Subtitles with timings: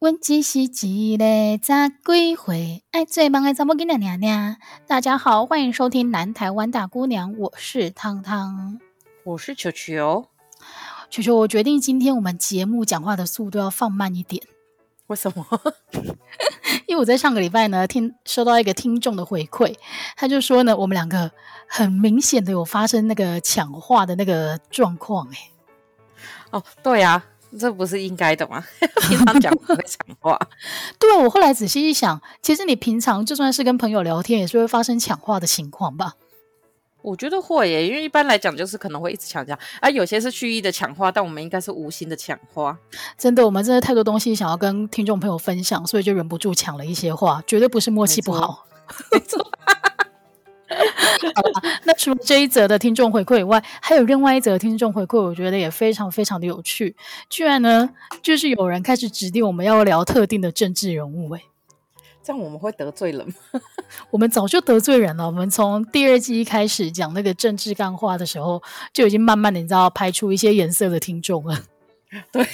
[0.00, 0.66] 问只是一
[1.16, 4.58] 个十几岁，爱做梦的查某囡仔娘娘。
[4.86, 8.78] 大家好，欢迎收听南台湾大姑娘，我是汤汤，
[9.24, 10.26] 我是球球。
[11.08, 14.42] 球球，我决定今天我们节目讲话的速度要放慢一点。
[15.06, 15.46] 为什么？
[16.84, 19.74] 因为我在上个礼拜呢，听收到一个听众的回馈，
[20.14, 21.30] 他就说呢，我们两个
[21.66, 25.38] 很明显的有发生那个抢话的那个状况，哎。
[26.50, 27.26] 哦，对呀、啊，
[27.58, 28.62] 这不是应该的吗？
[29.08, 30.38] 平常讲不会抢话，
[30.98, 36.14] 对啊，我后来仔细一想，其实你平常就算是跟朋友聊天，也是会发生抢话的情况吧？
[37.02, 42.76] 我觉得会耶，因为一般来讲就是可能会一直抢讲，啊，有些是蓄意的抢话，但我们应该是无心的抢话。
[43.16, 48.66] 真的，我们真的太多东西想要跟听众朋友分享，所以就忍不住抢了一些话，绝对不是默契不好。
[49.12, 49.45] 没错。
[51.84, 56.94] 那除了这一则的听众回馈以外，还有另外一则听众回馈，我觉得也非常非常的有趣。
[57.28, 57.90] 居然呢，
[58.22, 61.42] 就是有人开始指定我们要聊特定的政治人物，哎，
[62.22, 63.34] 这样我们会得罪人吗？
[64.10, 65.26] 我们早就得罪人了。
[65.26, 71.58] 我们从第二季一开始讲那个政治干话的时候，就已经慢慢的你知道排出一些颜色的听众了。
[72.32, 72.46] 对，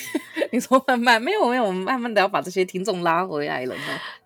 [0.50, 3.82] 你说慢慢没有没有，我们慢慢的要把这些听众拉回来了呢。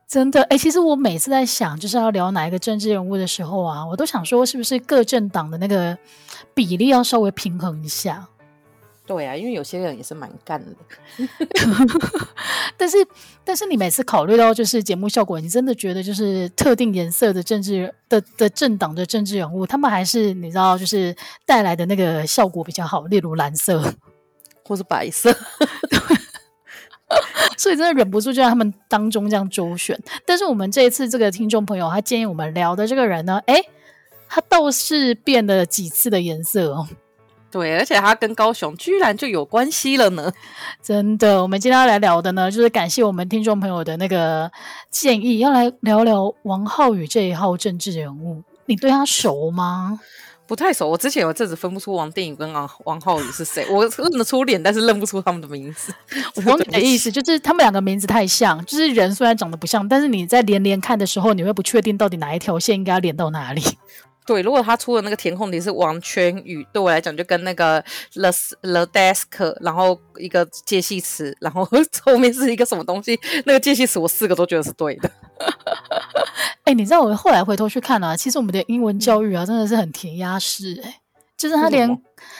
[0.09, 5.97] 真的哎，其实我每次在想，就是要聊哪一个政治人物的时候啊，我都想说，是不是各政党的那个
[6.55, 8.27] 比例要稍微平衡一下？
[9.05, 10.77] 对啊，因为有些人也是蛮干的。
[12.77, 12.97] 但是，
[13.45, 23.81] 但是你每次考虑到就是节目效果，你真的觉得就是特定颜色的政治的的政党的政治人物，他们还是你知道，就是带来的那个效果比较好，例如蓝色
[24.65, 25.33] 或是白色。
[27.57, 29.99] 所以真的忍不住就在他们当中这样周旋。
[30.25, 33.63] 但是我们这一次这个听众朋友他建议我们聊的这个人呢，诶，
[34.29, 36.87] 他倒是变了几次的颜色哦。
[37.49, 40.31] 对，而且他跟高雄居然就有关系了呢。
[40.83, 44.51] 真的，我们今天要来聊的呢，就是感谢我们听众朋友的那个
[44.91, 48.43] 建议，要来聊聊王浩宇这一号政治人物。
[48.67, 50.01] 你对他熟吗？
[50.47, 55.93] 不太熟，我之前有阵子分不出王定宇跟王王浩宇是谁， 我认得出脸，但是认不出他们的名字。
[56.37, 63.63] 我懂你的意思，就是他们两个名字太像，就是人虽然长得不像，但是你在连连看的时候，你会不确定到底哪一条线应该要连到哪里。
[64.27, 67.81] 对，如果他出的那个填空题是王全宇，对我来讲就跟那个
[68.13, 71.65] the the desk，然后一个介系词，然后
[72.03, 75.09] 后面是一个什么东西，那个介系词我四个都觉得是对的。
[76.65, 81.01] 哎、欸，你知道我后来回头去看啊，其实我们的英文教育啊，真的是很填鸭式哎、欸，
[81.37, 81.89] 就是他连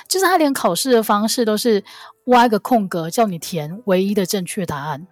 [0.09, 1.83] 就是他连考试的方式都是
[2.27, 5.07] 挖一个空格叫你填唯一的正确答案，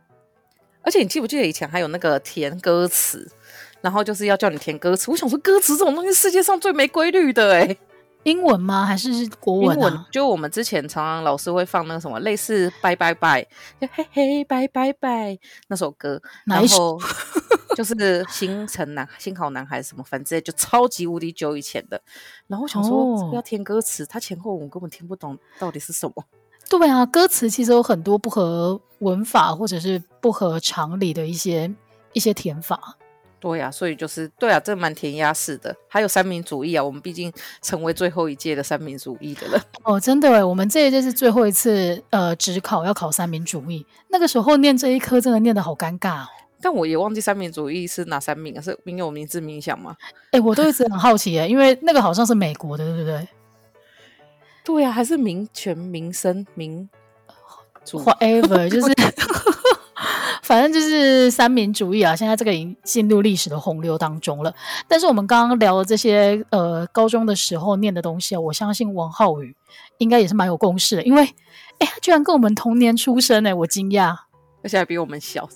[0.83, 3.31] 而且你记不记得以前还有那个填歌词？
[3.81, 7.77] 然后就是要叫你填歌词，我想说歌词这种东西世界上最没规律的哎，
[8.25, 8.85] 英文吗？
[8.85, 9.75] 还是国文啊？
[9.75, 13.47] 英文，就我们之前常常老师会放那个什么类似拜拜拜，
[13.81, 16.99] 嘿嘿拜拜拜那首歌，然后
[17.77, 22.01] 就是星辰男 星好男孩什么，反正就超级无敌久以前的。
[22.47, 26.25] 然后我想说、哦、这个要填歌词，它前后我根本听不懂到底是什么。
[26.69, 31.71] 对啊，歌词其实有很多不合文法或者是不合常理的一些
[32.15, 32.97] 一些填法。
[33.45, 35.77] 对呀、啊，所以就是对啊，这蛮填鸭式的。
[35.87, 39.63] 还有三民主义啊，我们毕竟成为最后一届的三民主义的了。
[39.83, 43.85] 哦，真的，我们这一届是最后一次呃，只考要考三民主义。
[44.09, 46.27] 那个时候念这一科真的念得好尴尬哦。
[46.63, 48.63] 但我也忘记三民主义是哪三民啊？
[48.63, 49.95] 是民有、民治、民享吗？
[50.31, 53.29] 哎，我都一直很好奇哎，因为那个好像是美国的，对不对？
[54.65, 56.89] 对呀、啊，还是民权、民生、民
[57.85, 58.95] 主，whatever，就是。
[60.45, 64.55] 反正就是三民主义啊，现在这个已经进入历史的洪流当中了。
[64.87, 69.57] 但是我们刚刚聊的这些呃高中的时候念的东西啊，我相信王浩宇
[69.99, 71.23] 应该也是蛮有共识的，因为
[71.79, 74.15] 哎，他居然跟我们同年出生哎，我惊讶，
[74.63, 75.49] 而且还比我们小，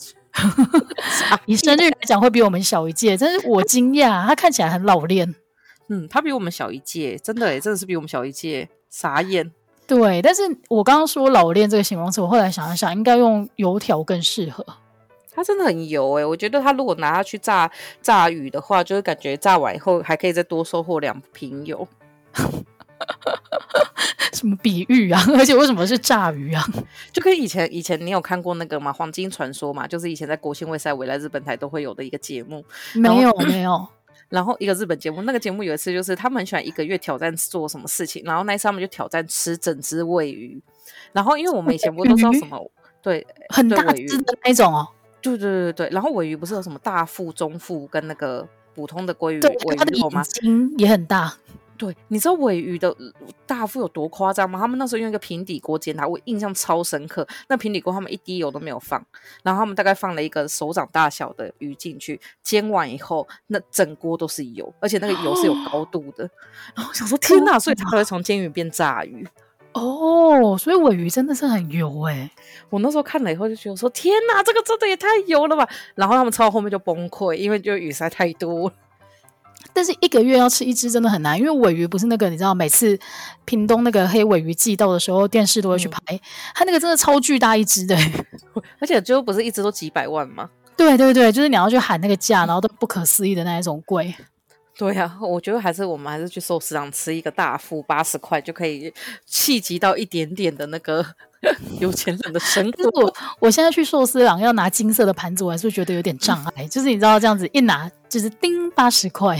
[1.44, 5.34] 以生日来讲会比我们小一届，真是我惊讶，他看起来很老练。
[5.90, 9.52] 嗯，他比我们小一届，真的哎，真的是比我们小一届，傻眼。
[9.86, 14.66] 对，但是我刚刚说老练这个形容词，我后来想一想，应该用油条更适合。
[15.38, 17.70] 它真的很油诶，我觉得它如果拿它去炸
[18.02, 21.86] 炸鱼的话，就是感觉炸完以后还可以再多收获两瓶油。
[24.32, 25.24] 什么比喻啊？
[25.38, 26.64] 而且为什么是炸鱼啊？
[27.12, 28.92] 就跟以前以前你有看过那个吗？
[28.92, 32.64] 黄金传说嘛，就是以前在国庆卫赛未来日本台都会有的一个节目。
[32.94, 33.86] 没有没有。
[34.28, 40.60] 然后一个日本节目，那个节目有一次就是他们很喜欢一个月挑战做什么事情，然后那一次他们就挑战吃整只鮪鱼。
[41.12, 42.70] 然后因为我们以前不都知道什么
[43.00, 44.86] 对很大只的那种哦，
[45.36, 45.88] 对对对对。
[45.90, 50.22] 然后尾鱼不是有什么大腹、中腹跟那个普通的鲑鱼、尾鱼吗？
[50.22, 51.34] 睛也很大。
[51.76, 52.92] 对，你知道尾鱼的
[53.46, 54.58] 大腹有多夸张吗？
[54.58, 57.24] 他们那时候用一个平底锅煎它，我印象超深刻。
[57.48, 59.00] 那平底锅他们一滴油都没有放，
[59.44, 66.24] 然后他们大概放了一个手掌大小的鱼进去，煎完以后，那整锅都是油，而且那个油是有高度的。
[66.24, 66.30] 哦、
[66.74, 67.56] 然后我想说，天哪！
[67.56, 69.24] 所以它会从煎鱼变炸鱼
[69.78, 70.56] 哦。
[70.58, 72.30] 所以尾鱼真的是很油哎、欸。
[72.70, 75.66] 我那时候看了以后就觉得说，天哪，这个真的也太油了吧！
[75.94, 78.70] 然后他们超后面就崩溃，因为就鱼塞太多。
[79.72, 82.98] 但是一个月要吃一只真的很难，因为尾鱼不是那个，你知道，每次
[83.44, 86.20] 屏东那个黑尾鱼季到的时候，电视都会去拍，嗯、
[86.54, 87.96] 它那个真的超巨大一只的，
[88.80, 90.48] 而且就不是一只都几百万吗？
[90.76, 94.14] 对对对，就是你要去喊那个价，然后都不可思议的那一种贵。
[94.78, 98.94] 对呀、啊，我觉得还是我们还是去寿司郎吃一个大腹八十块就可以
[99.26, 101.04] 企及到一点点的那个
[101.80, 103.00] 有钱人的生活。
[103.00, 106.52] 我我现在去寿司郎要拿金色的盘子，我还是觉得有点障碍。
[106.62, 109.36] 嗯、就是你知道这样子一拿就是叮八十块，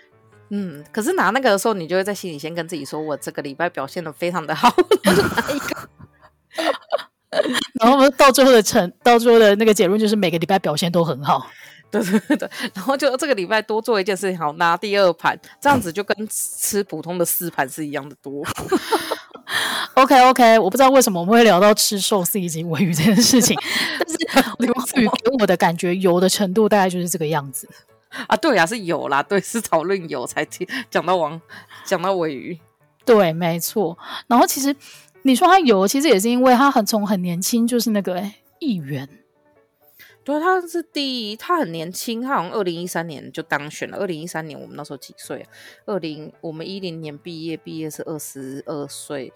[0.48, 4.74] 嗯，可是拿那个的时候，你就会在心里先跟自己说，我这个礼拜表现的非常的好，
[5.04, 5.88] 拿一个，
[7.78, 11.46] 然后我们到最后的成到最后的那个结论就是每个礼拜表现都很好。
[11.90, 18.44] 对 对对，然后就这个礼拜多做一件事情，好拿第二盘，这样子就跟吃普通的四盘是一样的多。
[19.94, 23.56] OK OK，我不知道为什么我们会聊到吃寿司以及尾鱼这件事情，
[23.98, 24.16] 但是
[24.58, 27.66] 刘子宇给我的感觉油的程度大概就是这个样子
[28.26, 28.36] 啊。
[28.36, 31.40] 对啊，是油啦，对，是讨论油才提讲到王
[31.84, 32.58] 讲到尾鱼，
[33.06, 33.96] 对，没错。
[34.26, 34.76] 然后其实
[35.22, 39.08] 你说他油，其实也是因为他很从很年轻就是那个哎议员。
[40.24, 43.96] 对，他是第一，他很年轻，他好像二零一三年就当选了。
[43.96, 45.48] 二零一三年我们那时候几岁啊？
[45.86, 49.32] 二零我们一零年毕业，毕业是二十二岁，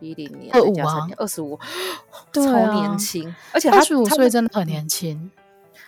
[0.00, 1.58] 一零年二五啊，二十五，
[2.32, 5.30] 超年轻，啊、而且他二十五岁真的很年轻。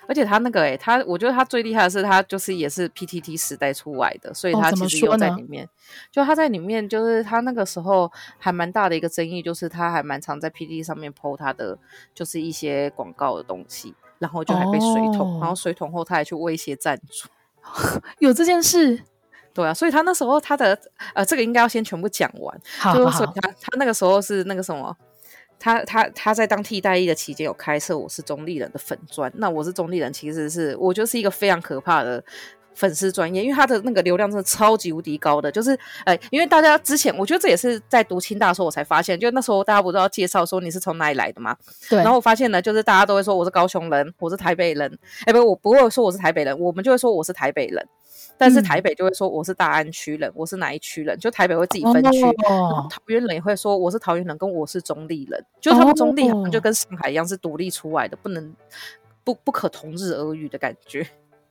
[0.08, 5.64] 而且他那个哎、欸，他我觉得他最厉害的是，他就是也是 PTT 时代出来的，所以他其实有在里面。
[5.64, 5.68] 哦、
[6.12, 11.76] 就他在里面，就是他那个时候还蛮大的一个争议，就是他还蛮常在 PTT 上面 po 他的
[12.14, 13.94] 就是一些广告的东西。
[14.18, 17.28] 然后就还被水桶，哦、然后水桶后他还去威胁赞助，
[18.18, 19.00] 有这件事，
[19.52, 20.78] 对啊，所以他那时候他的
[21.14, 22.60] 呃，这个应该要先全部讲完。
[22.78, 24.96] 好，好，就是他他那个时候是那个什么，
[25.58, 32.22] 他他他在当替代役的期间有开设我是中立人的粉砖，那我是中立人其实是我就是一个非常可怕的。
[32.76, 35.72] 粉丝专业，因为他的那个流量真的超级无敌高的，就是，
[36.04, 41.56] 哎、欸，因为大家之前，我觉得这也是在读清大的时候我才发现，就那时候大家不知道介绍说你是从哪里来的嘛？
[41.88, 41.98] 对。
[42.00, 47.82] 然后我发现呢，就是大家都会说我是高雄人，我是台北人，哎、欸，不，我不会说我是台北人，我们就会说我是台北人，
[48.36, 52.22] 但是台北就会说我是大安区人，我是哪一区人，就台北会自己分区。
[52.46, 52.86] 哦。
[52.90, 58.54] 桃园人也会说我是桃园人，跟我是中立人，就他们中立好像就跟上海一样是独立出来的，不能
[59.24, 61.06] 不不可同日而语的感觉。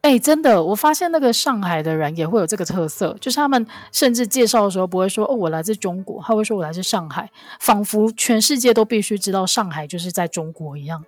[0.06, 7.28] 哎、欸，真的，我发现那个上海的人也会有这个特色，就是他们甚至介绍的时候不会说“哦，我来自中国”，他会说“我来自上海”，
[7.60, 11.04] 仿佛全世界都必须知道上海就是在中国一样。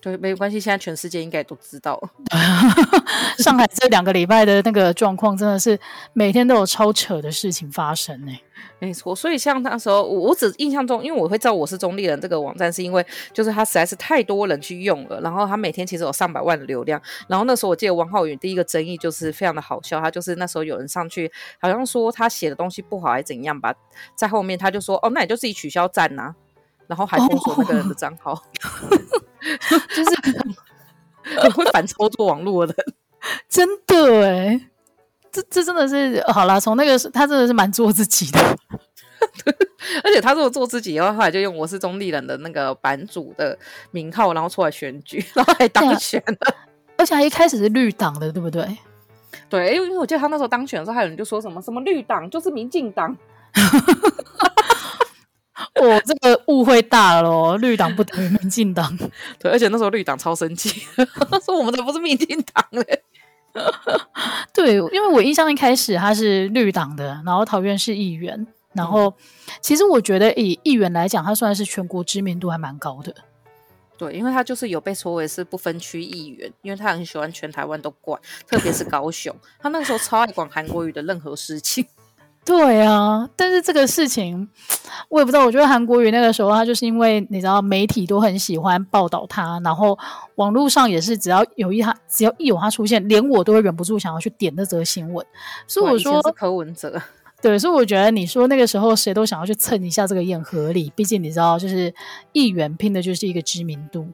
[0.00, 2.10] 对，没关系，现在全世界应该都知道了。
[3.38, 5.78] 上海这两个礼拜的那个状况，真的是
[6.12, 8.32] 每天都有超扯的事情发生呢。
[8.78, 17.00] 没错，所以像那时候，我我只印象中，因为我会知道我是中立人这个网站，是因为就是它实在是太多人去用了，然后它每天其实有上百万的流量。
[17.28, 21.30] 然后那时候我记得王浩宇第一个争议就是非常的好笑，他就是那时候有人上去，
[21.60, 23.74] 好像说他写的东西不好还是怎样吧，
[24.16, 26.34] 在后面他就说：“哦，那你就自己取消赞呐、啊。”
[26.88, 28.32] 然后还封锁那个人的账号。
[28.32, 28.42] 哦
[29.88, 30.10] 就是
[31.40, 32.94] 很会反操作网络的人，
[33.48, 34.60] 真的哎，
[35.32, 36.60] 这这真的是好啦。
[36.60, 38.38] 从那个他真的是蛮做自己的，
[40.04, 43.58] 而且他如果做自己的话，后来就用我是中立人的那个版主的
[43.90, 46.54] 名号，然后出来选举， 然后还当选了，
[46.98, 48.76] 而且还一开始是绿党的，对不对？
[49.48, 53.16] 对，因为我记得他那时候当选的时候，还有人就说什么什么绿党就是民进党。
[55.74, 58.96] 我、哦、这个误会大了哦，绿党不等于民进党。
[59.38, 60.82] 对，而且那时候绿党超生气，
[61.44, 63.02] 说我们才不是民进党嘞。
[64.52, 69.14] 对，因为我印象一开始他是绿党的，然后桃园是议员，然后、嗯、
[69.60, 73.14] 其实我觉得以议员来讲，他算是全国知名度还蛮高的。
[73.98, 81.86] 对，因为他就是有被说为是不分区议员，因为他很喜欢全台湾都管，特别是高雄，他那个时候超爱管韩国语的任何事情。
[82.44, 84.48] 对啊，但是这个事情
[85.08, 85.46] 我也不知道。
[85.46, 89.96] 我觉得韩国瑜那个时候，他就是因为你知道媒体都很喜欢报道他，然后
[90.34, 95.24] 网络上也是只要有一他，只要一有他出现，连我都会忍不住想要去点那则新闻。
[95.68, 97.00] 所以我说是柯文哲，
[97.40, 100.92] 对，所以我觉得你说那个时候谁都想要去蹭一下这个也合理。
[100.96, 101.94] 毕竟你知道，就是
[102.32, 104.08] 议员拼的就是一个知名度。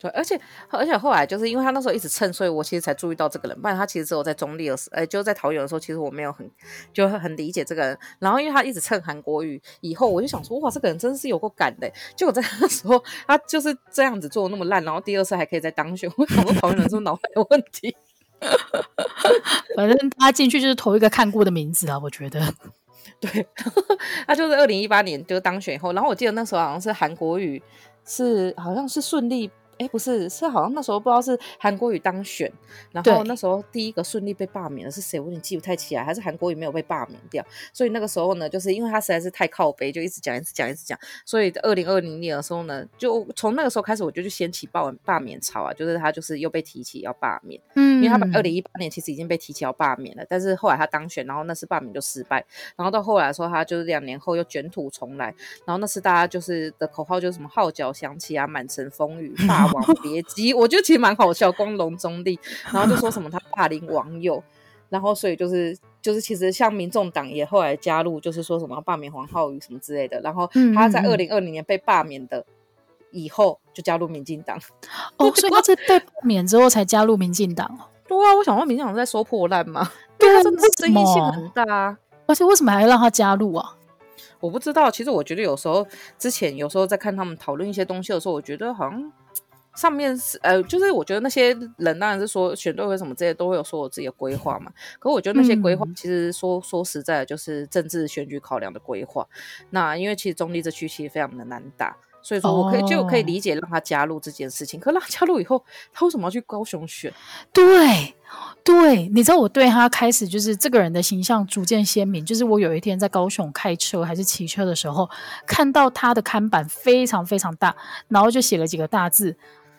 [0.00, 3.60] 对，而且而且后来就是因为他那时候一直蹭，所以我其实才注意到这个人。
[3.60, 6.48] 不然他其实只有在中立的时候，哎，就在桃园的时候，其实我没有很
[6.92, 7.98] 就很理解这个人。
[8.20, 11.90] 然后因为他一直蹭韩国语，以后我就想说，哇，这个人真是有够敢的。
[12.14, 16.08] 结果在那时候，他就是这样子做那么烂，然后第二次还可以再当选。
[16.16, 17.96] 我想说，桃园人是脑袋有问题？
[19.74, 22.40] 反正他进去就是头一个看过的名字啊，我觉得。
[23.18, 23.44] 对，
[24.28, 27.60] 他就是二零一八年就当选以后，然后我记得那时候好像是韩国语，
[28.04, 29.50] 是好像是顺利。
[29.78, 32.50] 哎，不是，是好像那时候不知道是韩国瑜当选，
[32.92, 35.18] 然后那时候第一个顺利被罢免的是谁？
[35.18, 37.44] 我有点记不太起来，还是韩国瑜没有被罢免掉？
[37.72, 40.98] 所以那个时候呢，就是因为他实在是太靠背，就一直讲，一直讲，一直讲。
[41.24, 52.44] 所以二零二零年的时候呢，就从那个时候开始，我就去掀起罢罢免潮啊，就是他就是又被提起要罢免，嗯，因为他们二零一八年其实已经被提起要罢免了，但是后来他当选，然后那次罢免就失败，
[52.76, 55.26] 然后到后来说他就是两年后又卷土重来，
[55.64, 60.52] 然后那次大家就是的口号就是什么号角响起啊，满城风雨， 霸王别姬。
[60.54, 62.38] 我觉得其实蛮好笑，光荣中立，
[62.72, 64.42] 然后就说什么他霸凌网友，
[64.88, 72.44] 然后所以就是就是其实像民众党也后来加入，就是说什么罢免黄浩宇什么之类的，然后他在二零二零年被罢免的
[73.10, 74.58] 以后就加入民进党，
[75.16, 77.84] 哦，所以他是被罢免之后才加入民进党哦。
[78.06, 79.90] 对啊，我想问民进党在收破烂吗？
[80.18, 83.74] 对啊，真的争议性很大啊，而且为什么还要让他加入啊？
[84.40, 89.12] 我不知道，其实我觉得有时候之前有时候在看他们讨论一些东西的时候，我觉得好像。
[89.78, 94.72] 上面是呃，就是我觉得那些人当然是说选对会什么这些都会有说我自己的规划嘛。
[94.98, 99.24] 可我觉得那些规划其实说、嗯、说实在的，就是政治选举考量的规划。
[99.70, 104.80] 那因为其实中立这区其实非常的难打，所以说我可以、哦、就可以理解让他加入这件事情。
[104.80, 107.14] 可让他加入以后，他为什么要去高雄选？
[107.52, 108.16] 对
[108.64, 112.26] 对，你知道我对他开始就是这个人的形象逐渐鲜明。
[112.26, 115.08] 就是我有一天在高雄开车还是骑车的时候，
[115.46, 117.74] 看到他的看板非常非常大，
[118.08, 119.36] 然后就写了几个大字。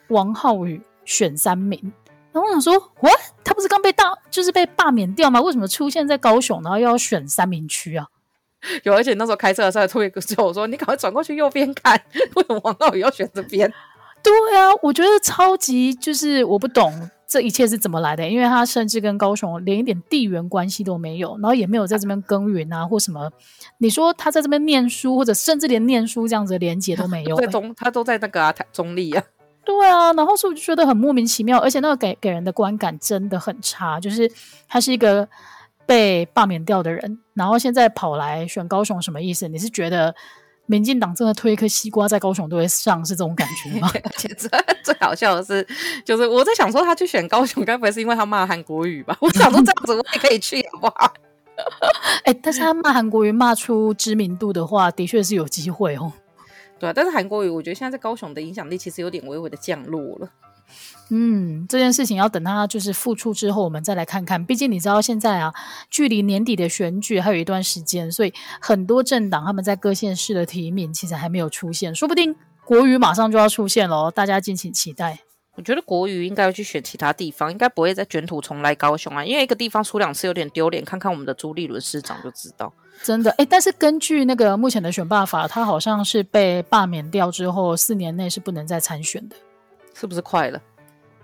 [0.10, 1.80] 王浩宇选三名，
[2.32, 3.20] 然后我想说，what？
[3.44, 5.42] 他不是刚被大，就是被罢免掉吗？
[5.42, 8.06] 为什么出现在高雄，然后又要选三民区啊？
[8.84, 12.00] 有，而且那时候开车的时候，特别跟我说：“你赶快转过去右边看，
[12.36, 13.72] 为什么王浩宇要选这边？”
[14.22, 23.32] 对啊，我觉得超级就是我不懂这一切是怎么来的，因为他甚至跟高雄连一点地缘关系都没有，然后也没有在这边耕耘啊，或什么。
[23.78, 29.24] 你说他在这边念书，或者甚至连念书这样子的连结都没有、欸， 在中他都在那个啊，中立啊。
[29.70, 34.30] 对啊，然后所以我就觉得很莫名其妙，而且那个给给人的观感真的很差，就是
[34.68, 35.30] 他是一个
[35.86, 39.48] 被罢免掉的人，然后现在跑来选高雄，什么意思？
[39.48, 40.14] 你是觉得
[40.66, 43.92] 民进党真的推一颗西瓜在高雄都会上，是这种感觉吗？
[43.94, 44.50] 而且最
[44.84, 45.66] 最好笑的是，
[46.04, 49.16] 就是我在想说他去选高雄，该不会是因为他骂韩国语吧？
[49.22, 51.14] 我想说这样子我也可以去，好不好？
[52.24, 56.12] 哎，但是他骂韩国语骂出知名度的话，的确是有机会哦。
[56.80, 60.30] 对啊，但是韩国瑜，我觉得现在在高雄的影响力其实有点微微的降落了。
[61.10, 64.46] 嗯，这件事情要等他就是复出之后，我们再来看看。
[64.46, 65.52] 毕竟你知道现在啊，
[65.90, 68.32] 距离年底的选举还有一段时间，所以
[68.62, 75.20] 很多政党他们在各县市的提名其实还没有出现，说不定国瑜马上就要出现了，大家敬请期待。
[75.56, 80.86] 我觉得国瑜应该要去选其他地方，应该不会再卷土重来高雄啊，因为一个地方输两次有点丢脸。
[80.86, 82.72] 看看我们的朱立伦市长就知道，
[83.04, 83.32] 真的。
[83.32, 89.36] 哎，但是根据那个目前的选罢法，他好像是被罢免掉之后，四年内是不能再参选的，
[89.94, 90.62] 是不是快了？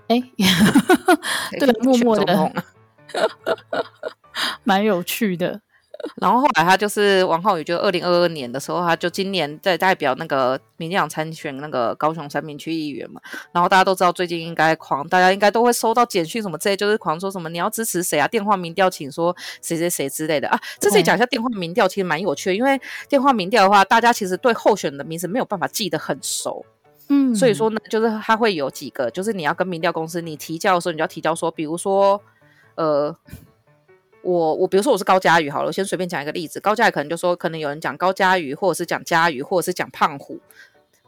[0.07, 0.21] 哎，
[1.59, 2.51] 对， 默默的，
[4.63, 5.59] 蛮有趣的。
[6.21, 13.19] 然后后来他就是王浩宇，就二零二二年的时候，他就今年在代表那个民进党参选那个高雄三民区议员嘛。
[13.51, 18.27] 然后大家都知道，最近应该狂，大家应该都会收到简讯什么之类，就是狂说什么你要支持谁啊？
[18.27, 20.59] 电话民调，请说谁谁谁之类的啊。
[20.79, 26.65] 这次讲一下电话民调，其实蛮有趣的，因为电话民调的话，大家其实对候选的名字没有办法记得很熟，
[27.09, 32.21] 嗯，所以说呢，就是他会有几个，就是你要跟民调公司你提交的时候，你就要提交说，比如说，
[32.75, 33.15] 呃。
[34.25, 40.39] 我我比如说我是高佳宇好了，我先随便讲一个例子，高佳宇可能就说，可能有人讲高佳宇，或者是讲佳宇，或者是讲胖虎，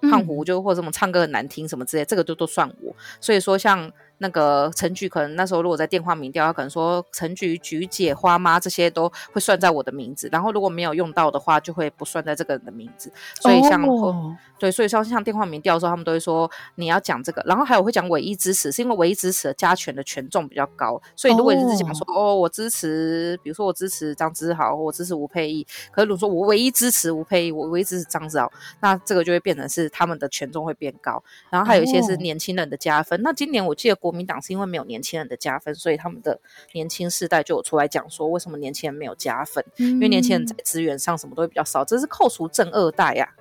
[0.03, 2.95] 胖虎就或者什么唱歌很难听什么之类，这个就都算我。
[3.19, 3.91] 所以说像。
[4.19, 13.11] 那个陈菊可能那时候如果在电话民调，他可能说陈菊、菊姐、花妈这些都会算在我的名字，然后如果没有用到的话，就会不算在这个人的名字。
[13.41, 33.19] 所以像、哦、对，所以像像电话民调的时候，他们都会说你要讲这个，然后还有会讲唯一支持，是因为唯一支持的加权的权重比较高，所以如果你是讲说哦，哦，我支持，比如说我支持张之豪，或我支持吴沛忆，可是如果说我唯一支持吴沛忆，我唯一支持张之豪，那这个就会变成是他们的权重会变高，然后还有一些是年轻人的加分。
[33.19, 33.97] 哦、那今年我记得。
[34.09, 36.39] 国民党是因为没有年轻人的加分，所以他们的
[36.71, 39.61] 年轻世代就有出来讲说，为什么年轻人没有加分？
[39.79, 43.35] 嗯、因为年轻人在资源上什么都会比较少，这是扣除正二代呀、啊，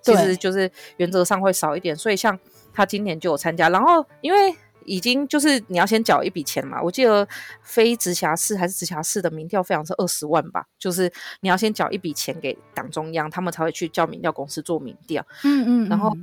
[0.00, 1.96] 其实就是原则上会少一点。
[1.96, 2.38] 所以像
[2.72, 4.54] 他今年就有参加，然后因为
[4.84, 7.26] 已经就是你要先缴一笔钱嘛，我记得
[7.62, 16.16] 非直辖市还是直辖市的民调费用是二十万吧，就是你要先缴一笔钱给党中央，他们才会去叫民调公司做民调，嗯，嗯嗯，然后。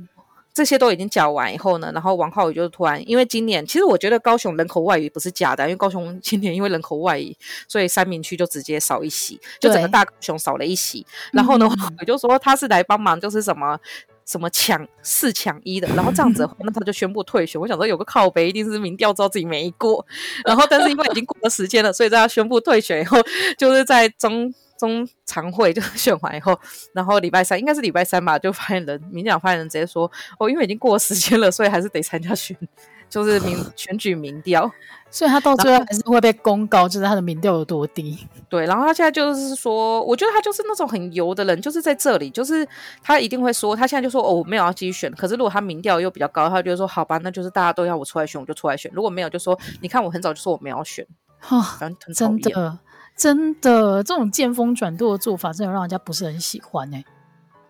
[0.54, 7.34] 这些都已经缴完以后呢，然后王浩宇就突然，因为今年其实我觉得高雄人口外移不是假的，因为高雄今年因为人口外移，
[7.66, 11.06] 所以三明区就直接少一席，就整个大高雄少了一席。
[11.32, 11.66] 然后呢，
[11.98, 13.78] 我就说他是来帮忙，就是什么
[14.26, 17.58] 什么抢四抢一的，然后这样子，那他就宣布退选。
[17.58, 20.04] 我想说有个靠背，一定是民调知道自己没过，
[20.44, 23.16] 然后但是因为已经过了时间了，所以在他宣布退选以后，
[23.56, 24.52] 就是在中。
[24.82, 26.58] 中常会 就选完以后，
[26.92, 30.10] 然后礼拜三应该是礼拜三吧，就发言人民进党发言人直接说
[30.40, 32.56] ：“哦，因为已经过了时间了，所以还是得参加选，
[33.08, 34.68] 就是民 选举民调。”
[35.08, 38.26] 所以他到最后还是会被公告，就是他的民调有多低。
[38.48, 42.66] 对，然后他现在就是说，我觉得他就是那种很油的人，就是在这里，就是
[43.02, 51.06] 他一定会说，他现在就说：“哦，我没有要继续选。”可是如果他民调又比较高，他就说：“好吧，那就是大家都要我出来选，我就出来选。”如果没有，就说：“你看我很早就说我没有要选。”
[51.38, 51.78] 哈，
[52.14, 52.78] 真的。
[53.22, 57.04] 真的，这种见风转舵的做法，真的让人家不是很喜欢哎、欸。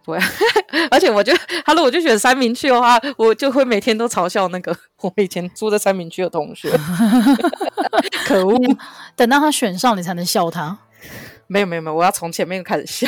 [0.03, 0.19] 对，
[0.91, 6.71] 而且我觉得，他如果就选三明区的话，我就会每天都嘲笑那个我以前住在三明区的同学。
[8.25, 8.57] 可恶！
[9.15, 10.79] 等到他选上，你才能笑他。
[11.47, 13.07] 没有没有没有，我要从前面开始笑。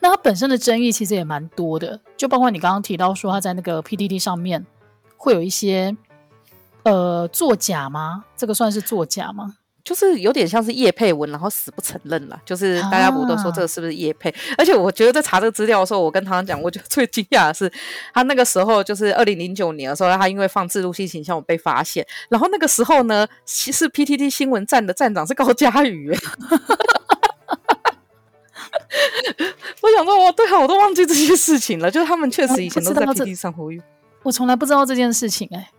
[0.00, 4.64] 那他本身的争议其实也蛮多的，就包括你刚刚提到说他在那个 PDD 上面
[5.18, 5.94] 会有一些
[6.84, 8.24] 呃作假吗？
[8.38, 9.56] 这个算是作假吗？
[9.84, 12.40] 就是有点像是叶佩文，然后死不承认了。
[12.46, 14.30] 就是大家不都说这个是不是叶佩？
[14.30, 17.70] 啊、而且我觉得在查这个资料的时候，我跟他讲，我觉得最惊讶的是，
[18.14, 22.06] 他那个时候就是二零零九年的时候，他因为放置入性形象被发现。
[22.30, 26.10] 然后那个时候呢，其实 PTT 新闻站的站长是高嘉瑜。
[29.82, 31.90] 我想说，哇，对啊，我都忘记这些事情了。
[31.90, 33.78] 就是他们确实以前都在 PTT 上活跃。
[34.22, 35.70] 我从来不知道这件事情、欸，哎。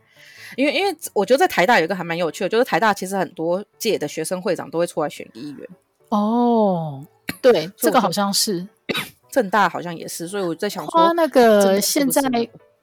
[0.56, 5.68] 因为，因为我觉得在台大有一个还蛮有趣的，就是台大其实很多届的学生会长都会出来选议员。
[6.10, 7.06] 哦，
[7.42, 8.68] 对， 这个好像是
[9.32, 12.22] 政大好像也是，所以我在想说，那个现在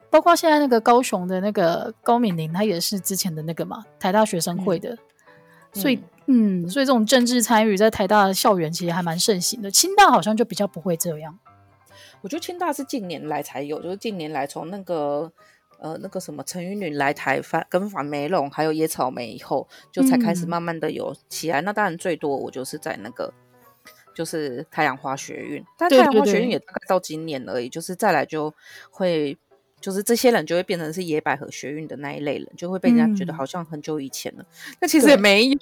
[0.09, 4.89] 包括现在那个高雄的那个高敏玲，他也是之前的那个嘛，台大学生会的。
[4.91, 9.71] 嗯、所以，嗯，所以这种政治参与在台大的校园其实还蛮盛行的。
[9.71, 11.39] 清大好像就比较不会这样。
[12.21, 15.31] 我觉得清大是近年来才有，就是近年来从那个。
[15.83, 21.61] 呃，那个什么陈云女来台反跟反梅龙，还有野草莓以后，就才开始慢慢的有起来。
[21.61, 23.33] 嗯、那当然最多我就是在那个，
[24.15, 27.67] 就是太阳花学运，但太阳花学运也大概到今年而已。
[27.67, 28.53] 就是再来就
[28.91, 29.37] 会，
[29.81, 34.45] 就是这些人就会变成是野百合学运的那一类人，就会被人家觉得好像很久以前了。
[34.79, 35.57] 那、嗯、其实也没有，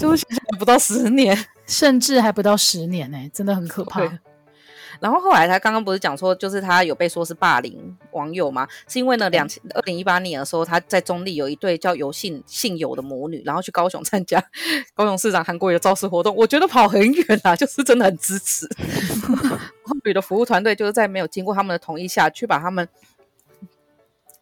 [0.00, 0.24] 就是
[0.58, 4.00] 不到十年，甚至还不到十年呢、欸，真的很可怕。
[5.00, 8.66] 然后后来他刚刚不是讲说，就是他有被说是霸凌网友吗？
[8.88, 14.42] 是因为呢，两千二零一八年的时候，他在中立有一对叫游信信友的母女，然后去高雄参加
[14.94, 16.34] 高雄市长韩国瑜的造势活动。
[16.34, 18.68] 我觉得跑很远啊，就是真的很支持。
[19.84, 22.88] 后面的服务团队就是在没有经过他们的同意下去把他们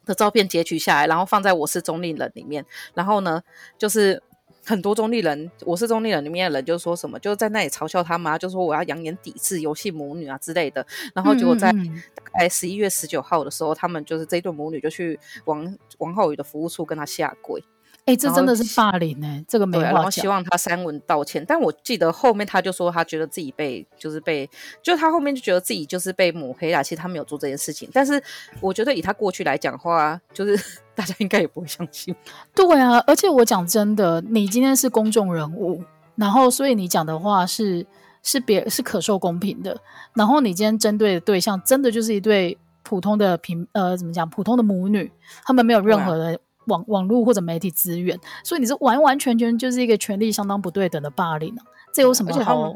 [0.05, 2.65] 的照片截取下来，然后放在我是中立人里面。
[2.95, 3.43] 然后呢，
[3.79, 4.23] 就是。
[4.67, 10.85] 很多中立人，我是中立人里面的人，就说什么，就在那里嘲笑他妈，就说我要扬言抵制游戏母女啊之类的。
[11.15, 17.63] 然后结果在大概十一月十九号的时候，他们就是这对母女就去王王浩宇的服务处跟他下跪。
[18.07, 19.95] 哎、欸，这真的是霸凌哎、欸，这个没话讲。
[19.95, 24.49] 然后希望他三文道歉，但我记得后面他就说他觉得自己被就是被，
[24.83, 26.83] 就他后面就觉得自己就是被抹黑了。
[26.83, 28.23] 其实他没有做这件事情，但是
[28.61, 30.63] 我觉得以他过去来讲的话，就是
[30.95, 32.15] 大家应该也不会相信。
[32.55, 35.83] 对啊，而且我讲真的，你今天是公众人物，
[36.17, 37.87] 然后所以你讲的话是
[38.23, 39.81] 是别是可受公平的，
[40.13, 45.11] 然后你今天针对的对象真的就是一对普通的平呃怎么讲普通的母女，
[45.47, 46.39] 他们没有任何的。
[46.67, 51.55] 网网络或者媒体资源，所以你是完完全全就是一个权力相当不对等的霸凌，
[51.93, 52.75] 这有什么好？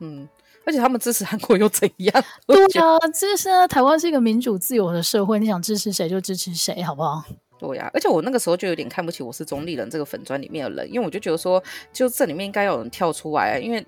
[0.00, 0.28] 嗯，
[0.64, 2.24] 而且他们支持韩国又怎样？
[2.46, 7.24] 对啊，这是台湾是一个民主自由的社会，你想支持谁就支持谁，好不好？
[7.58, 13.86] 对呀、啊，而且我那个时候就有点看不起我是中立人这个粉砖里面的人，因为我就觉得说，就这里面应该有人跳出来，因为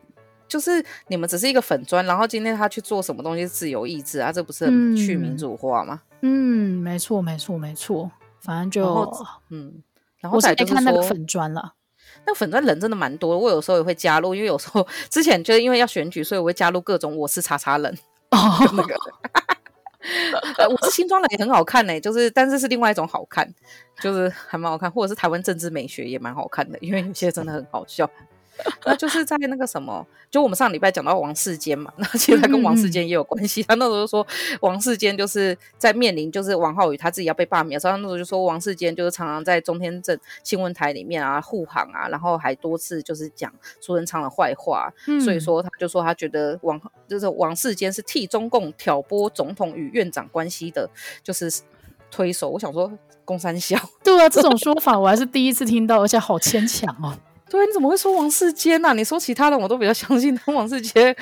[0.48, 6.00] 就是你们只是一个粉砖，然后今天他去做什么东西是自由意志啊，这不是很去民主化吗？
[6.22, 8.10] 嗯，没错，没错，没错。
[8.40, 9.12] 反正就
[9.50, 9.82] 嗯，
[10.18, 11.74] 然后再就是看那个粉砖了。
[12.24, 17.96] 那个粉砖人真的蛮多的，我有时候也会加入，因为有时候之前就是因为要选举，所以我会加入各种我是叉叉人
[18.30, 18.38] 哦，
[18.74, 18.96] 那个
[20.70, 23.52] 我是新装人也很好看呢、欸，就是但是是另外一种好看，
[24.00, 28.08] 就是还蛮好看，或者是台湾政治美学也蛮好看的，因为有些真的很好笑。
[28.84, 33.60] 那就是在那个什么，就我们上礼拜讲到王世坚嘛，那其实他跟王世坚也有关系。
[33.62, 34.26] 嗯嗯他那时候说
[34.60, 50.88] 王世坚就是在面临就是王浩宇他自己要被罢免的时候，他那时候就说王世坚就是常常在中天镇新闻台里面啊护航啊，然后还多次就是讲苏贞昌的坏话，嗯、所以说他就说他觉得王就是王世坚是替中共挑拨总统与院长关系的，
[51.22, 51.50] 就是
[52.10, 52.48] 推手。
[52.50, 52.90] 我想说。
[53.28, 57.14] 公三小，对啊，这种说法我还是第一次听到，而且好牵强哦。
[57.50, 58.92] 对，你怎么会说王世坚啊？
[58.92, 61.14] 你说其他的我都比较相信，但王世坚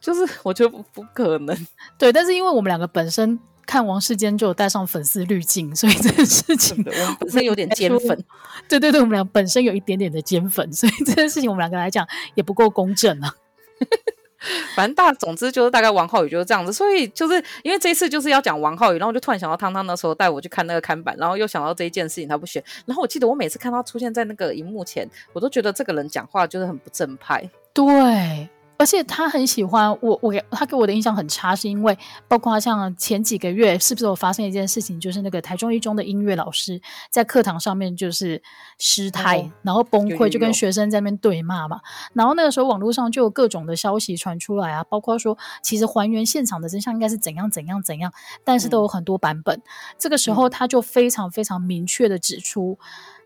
[0.00, 1.66] 就是我觉得不不可能。
[1.98, 6.82] 对，但是因为我们两个本身看王世坚就有带上粉丝滤镜，所以这件事情
[7.18, 8.24] 本身有点尖粉。
[8.68, 13.34] 对对对，我们俩本身有一点点的尖粉，所以这件事情我们两个来讲也不够公正啊。
[14.74, 27.48] 反正大，总之就是大概王浩宇就是这样子，所以就是因为这一次就是要讲王浩宇，然后我就突然想到汤汤那时候带我去看那个看板，然后又想到这一件事情他不选，然后我记得我每次看他出现在那个荧幕前，我都觉得这个人讲话就是很不正派。
[27.72, 28.48] 对。
[28.80, 38.42] 而且他很喜欢我，我给他给我的印象很差，是因为包括像前几个月，是不是有发生一件事情，就是那个台中一中的音乐老师在课堂上面就是
[38.78, 41.78] 失态，哦、然后崩溃，就跟学生在那边对骂嘛。
[42.14, 48.10] 然后那个时候网络上就有各种的消息传出来啊，包括说其实还原现场的真相应该是怎样怎样怎样，
[48.44, 49.54] 但是都有很多版本。
[49.58, 49.62] 嗯、
[49.98, 52.78] 这个时候他就非常非常明确的指出，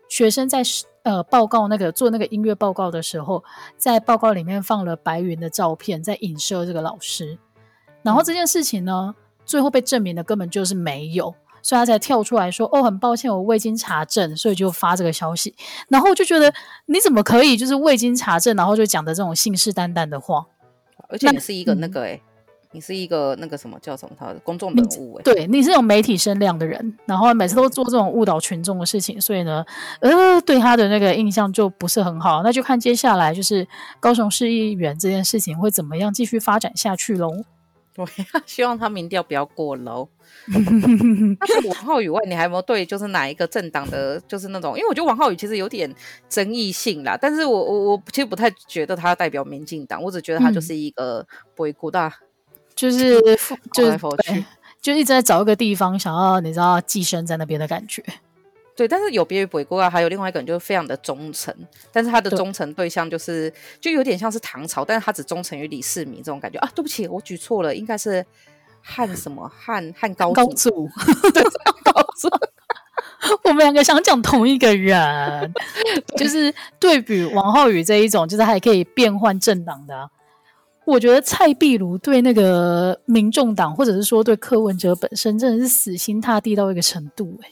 [0.09, 0.61] 学生在。
[1.05, 3.43] 呃，报告那个做那个音乐报告的时候，
[3.77, 7.37] 在报告里面放了白云的照片，在影射这个老师。
[8.01, 9.13] 然后这件事情呢，
[9.45, 15.53] 最后被证明的根本就是没有，所以他才跳出来说：“哦，很抱歉，我未经查证，所以就发这个消息。”
[15.89, 16.51] 然后我就觉得，
[16.87, 20.43] 你怎么可以就是未经查证，然后就讲的这种信誓旦旦的话？
[21.07, 22.15] 而且也是一个那个哎、欸。
[22.15, 22.34] 嗯
[22.75, 24.13] 你是一个那个什么叫什么？
[24.19, 29.65] 他的公众人物、欸、对，你是有媒体声量的人，然后每次都做这种误导群众的事情，所以呢，
[30.01, 32.43] 呃，对他的那个印象就不是很好。
[32.43, 33.65] 那就看接下来就是
[34.01, 37.31] 高雄市议员这件事情会怎么样继续发展下去喽。
[37.93, 38.05] 对，
[38.45, 40.09] 希望他民调不要过喽。
[40.47, 44.75] 那是王浩宇外，你还有没有对就是哪一个政党的，就是那种？
[44.77, 45.89] 因为我觉得王浩宇其实有点
[46.27, 52.13] 争议性啦，但是我我我其实不太觉得他代表民进党，我只觉得他就是一个不会顾大。
[52.75, 53.19] 就是
[53.73, 53.91] 就
[54.81, 58.03] 就一直在找一个地方，想要你知道寄生在那边的感觉。
[58.75, 61.55] 对，但是有别于北国啊，还有另外一个人，就是非常的忠诚。
[61.93, 66.69] 但是他的忠诚对象就是，就有点像是唐朝，但是他只忠诚于李世民这种感觉啊。
[66.75, 68.23] 对不起，我举错了，应该是
[68.81, 70.33] 汉什么汉汉高祖。
[70.33, 70.89] 高祖
[71.33, 71.41] 对，
[71.85, 72.29] 高祖。
[73.45, 75.53] 我们两个想讲同一个人，
[76.17, 80.09] 就是对比王浩宇这一种，就是还可以变换政党的啊。
[80.85, 87.51] 我觉得蔡壁如对那个民众党，或者是说对柯文哲本身，真的是死心塌地到一个程度，欸，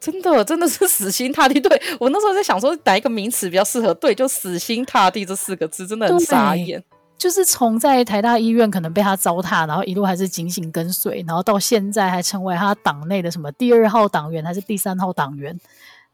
[0.00, 1.60] 真的真的是死心塌地。
[1.60, 3.92] 对，我那时候在想说，哪一个名词比较适合？
[3.94, 6.82] 对，就死心塌地这四个字，真的很傻眼。
[7.18, 15.56] 就是从在台大医院可能被他糟蹋，然后一路还是警醒跟随，然后到现在还成为他党内的什么第二号党员还是第三号党员，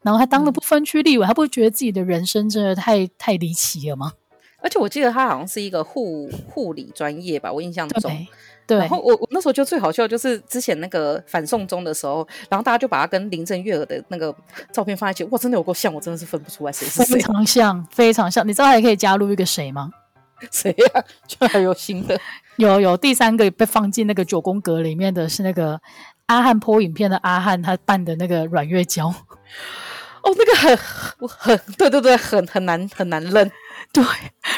[0.02, 4.12] 然后还当了不分区立委，嗯、他不会觉得自己的人生真的太太离奇了吗？
[4.60, 8.26] 而且我记得他好像是一个护护理专业吧，我印象中。
[8.66, 8.76] 对。
[8.76, 14.34] 然后我我那时候就最好笑就是之前那个反送中的时候，然后大家就把他跟林郑月娥的那个
[14.72, 17.14] 照片放在一起，哇，真的有够像，我真的是分不出来谁是谁。
[17.14, 18.46] 非常像，非常像。
[18.46, 19.90] 你知道还可以加入一个谁吗？
[20.52, 21.04] 谁呀、啊？
[21.26, 22.20] 居然还有新的？
[22.58, 25.80] 有有，第三个被放进那个九宫格里面的是那个
[26.26, 29.14] 阿汉 po 影片的阿汉，他扮的那个阮月娇。
[30.22, 30.78] 哦，那个很
[31.20, 33.50] 我很对对对，很很难很难认。
[33.92, 34.04] 对，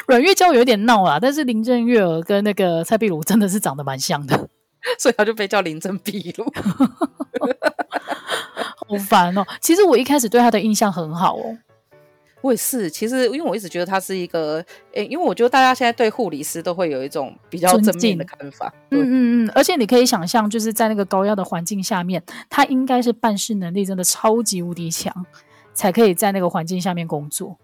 [0.06, 4.48] 阮月娇有点闹啦，但是林郑月娥跟那个蔡碧如真的是长得蛮像的，
[4.98, 6.44] 所以他就被叫林郑壁如，
[8.88, 9.46] 好烦哦。
[9.60, 11.56] 其实我一开始对他的印象很好哦，
[12.40, 12.90] 我也是。
[12.90, 18.72] 其实因为我一直觉得他是一个，诶，因为我觉得大家现在对护理师都会有一种比较正面的看法。
[18.90, 25.14] 嗯嗯嗯，而且你可以想象，就是在那个高压的环境下面，他应该是办事能力真的超级无敌强，
[25.80, 27.56] 才可以在那个环境下面工作。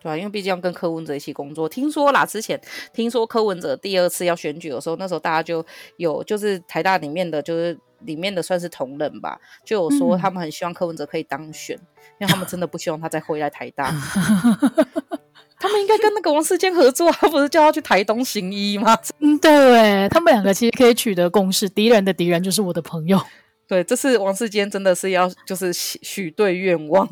[0.00, 1.68] 对啊，因为毕竟要跟柯文哲一起工作。
[1.68, 2.58] 听说啦，之前
[2.92, 11.82] 听说柯文哲第二次要选举的时候，那时候大家就有就是台大里面的，就是里面的算是同仁吧，就有说他们很希望柯文哲可以当选，嗯、
[12.20, 13.92] 因为他们真的不希望他再回来台大。
[15.58, 18.96] 他们应该跟那个王世坚合作，他不是叫他去台东行医吗？
[19.20, 23.20] 嗯，对，他们两个其实可以取得共识，敌人的敌人就是我的朋友。
[23.68, 27.06] 对，这次王世坚真的是要就是许许对愿望，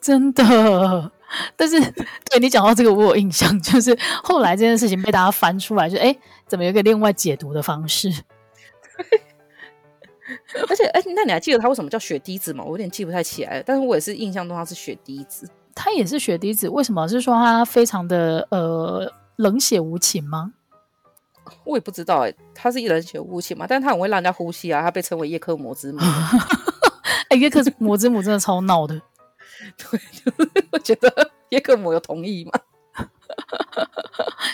[0.00, 1.10] 真的。
[1.56, 1.80] 但是，
[2.30, 6.16] 对你讲到这个，我有印象，就是后来这件事情被大家翻出来，就哎，
[6.48, 8.10] 怎么有一个另外解读的方式？
[10.68, 12.64] 而且，哎，那你还记得他为什么叫血滴子吗？
[12.64, 13.62] 我有点记不太起来了。
[13.64, 15.48] 但是我也是印象中他是血滴子。
[15.74, 17.06] 他也是血滴子，为什么？
[17.08, 20.52] 是说他非常的呃冷血无情吗？
[21.64, 25.98] 我也不知道哎、欸，他是一冷血无情嘛，但是他很会让人家呼吸啊，他被称为叶克魔之母。
[26.00, 29.00] 哎、欸，叶克魔之母真的超闹的。
[29.76, 32.52] 对，就是我觉得叶克膜有同意吗？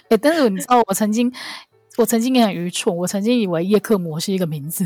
[0.08, 1.32] 哎、欸，但是你知道，我曾经，
[1.96, 4.84] 我曾经也很愚蠢，我曾经以为叶克膜是一个名字，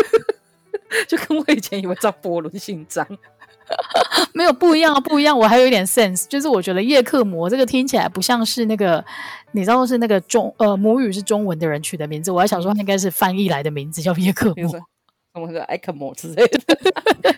[1.06, 3.06] 就跟我以前以为张伯伦姓张，
[4.32, 5.38] 没有不一样，不一样。
[5.38, 9.04] 我还有一点 sense，就是我觉得叶克膜这个听起来不像是那个，
[9.52, 14.68] 你知道是那个中呃母语是中文的人取的名字，我还想说应该是翻译来的名字叫叶克膜，
[15.34, 16.60] 什么是艾克膜之类的，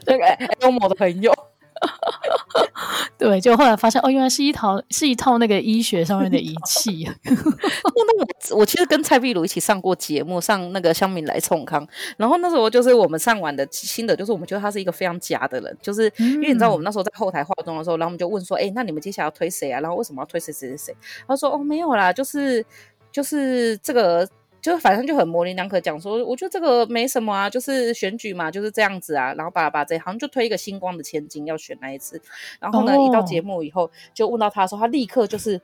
[0.06, 1.34] 那个艾克膜的朋友。
[3.18, 7.08] 对，就后来发现哦，原来是一套 是一套那个医学上面的仪器。
[7.24, 8.26] 那我
[8.58, 11.86] 我其实跟蔡壁如一起上过节目，上那个乡民来冲康。
[12.16, 19.80] 然后那时候就是我们上完的新的，就是我们觉得他是一个非常假的人，就是因为你知道我们那时候在后台化妆的时候，然后我们就问说，哎，那你们接下来要推谁啊？
[19.80, 20.96] 然后为什么要推谁谁谁谁？
[21.26, 22.64] 他说哦，没有啦，就是
[23.12, 24.28] 就是这个。
[24.68, 29.32] 就反正就很模棱两可讲说，我觉得这个没什么啊，就是选举嘛，就是这样子啊。
[29.32, 32.20] 然后把把这好像就推一个星光的千金要选那一次。
[32.60, 35.58] 然后呢，哦、一到节目以后，就问到他说，他立刻就是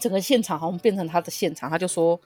[0.00, 1.68] 整个现场好像变成他的现场。
[1.68, 2.18] 他就说，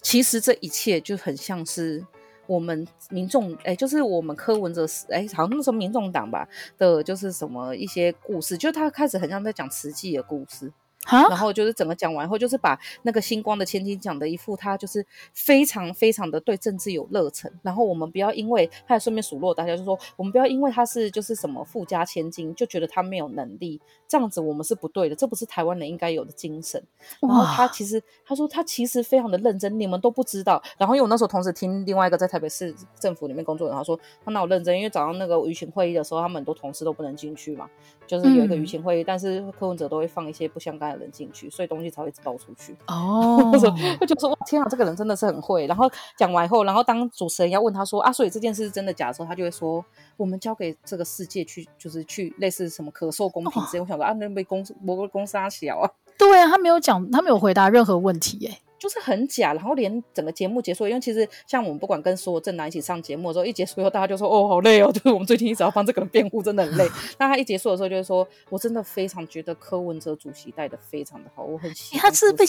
[0.00, 2.06] 其实这一切就很像是
[2.46, 10.72] 我们民众哎，就是我们柯文哲哎，好像那时候民众党吧的，就是什么一些故事，就他开始很像在讲慈济的故事。
[11.06, 17.50] 然后就是整个讲完后，就是把那个星光的千金讲的一副他就是非常非常的对政治有热忱。
[17.62, 26.82] 然后我们不要因为他还顺便数落大家，就说我们不要因为他是就是什么富家千金就觉得他没有能力，这样子我们是不对的，这不是台湾人应该有的精神。
[27.20, 30.62] 然后他其实他说他其实非常的认真，你们都不知道。
[30.76, 37.70] 然后因为我那时候同时听另外一个在台北市政府里面工作的人，他说他那我认真，因为早上那个舆情会议的时候，他们很多同事都不能进去嘛，
[38.06, 42.76] 就是有一个舆情会议，嗯、但是柯文哲都会放一些不相干的人进去，所以东西才会一直爆出去。
[42.86, 43.50] 哦，
[44.00, 45.66] 我就说，天啊，这个人真的是很会。
[45.66, 49.84] 然后讲完以后，然后当主持人要问他说啊，所以这件事是真的假的时候，他就会说，
[50.16, 53.80] 我们交给这个世界去，就是去类似什么可受公平之类。
[53.80, 58.58] 哦、我想说啊，那被公某个公司阿小啊，对啊，他没有讲，他没有回答任何问题，耶。
[58.78, 59.52] 就是很假。
[59.52, 66.88] 然后连整个节目结束，因为其实像我们不管跟所有正男一起上节目的时候，一结束以后，大家就说哦，好累哦， 就是我们最近一直要帮这个人辩护，真的很累。
[67.18, 72.02] 那他一结束的时候，就是说我真的非常觉得柯文哲主席带的非常的好，我很喜欢。
[72.02, 72.44] 他是被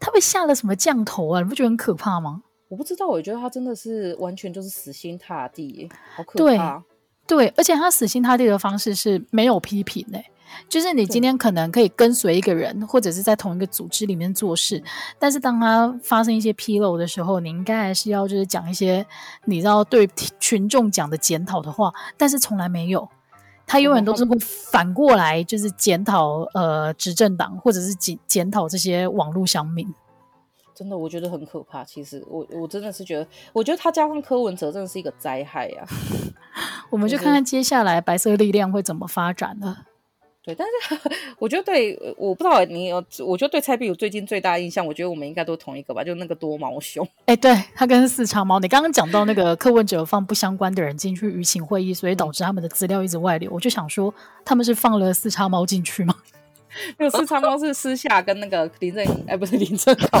[0.00, 1.40] 他被下了什么降头啊？
[1.40, 2.42] 你不觉得很可怕吗？
[2.68, 6.82] 我不知道，我觉得他真的是完全就是死心塌地，好可怕。
[7.26, 10.18] 对，对，而且他死心塌地的方式是没有批评的。
[10.68, 14.82] 就是你今天可能可以跟随一个人，或者是在同一个组织里面做事，
[15.18, 19.04] 但是当他发生一些纰漏的时候，你应该还是要就是讲一些
[19.44, 23.08] 你知道对群众讲的检讨的话，但是从来没有，
[23.66, 29.92] 他永远都是会反过来就是检讨呃执政党，或者是检检讨这些网络乡民。
[30.74, 31.84] 真的，我觉得很可怕。
[31.84, 35.88] 其实我我真的是觉得，我觉得他加上柯文哲真的是一个灾害呀、啊。
[36.90, 39.84] 我们就看看接下来白色力量会怎么发展了。
[40.44, 47.06] 对，但是 我觉得对，我不知道你有，我觉得对蔡壁如最近最大的印象，我觉得我们应该都同一个吧，就那个多毛熊。
[47.24, 54.12] 哎、对，他跟四叉猫，你刚刚讲到那个柯文哲放不相关的人进去舆情会议，所以导致他们的资料一直外流，我就想说，
[54.44, 56.14] 他们是放了四叉猫进去吗？
[56.98, 60.18] 那个四叉猫是私下跟那个林正，哎，不是林正好，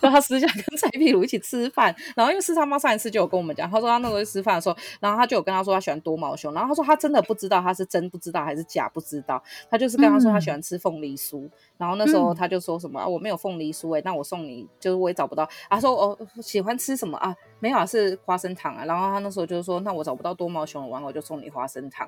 [0.00, 1.94] 然后他私下跟蔡壁如一起吃饭。
[2.14, 11.40] 然后因为四叉猫上一次就有跟我们讲，他说他那时候吃饭的时候，然后他就有跟他说他喜欢多毛熊，然后他说他真的不知道他是真不知道还是假不知道，他就是跟他说他喜欢吃凤梨酥。
[11.40, 15.48] 嗯、然后那时候他就说什么、嗯啊、我没有凤梨酥哎、欸，那我送你，就是我也找不到。
[15.68, 17.34] 他说哦喜欢吃什么啊？
[17.64, 18.84] 没有啊，是花生糖啊。
[18.84, 22.06] 然后他那时候就是说，那我找不到多毛熊的玩偶，就送你花生糖。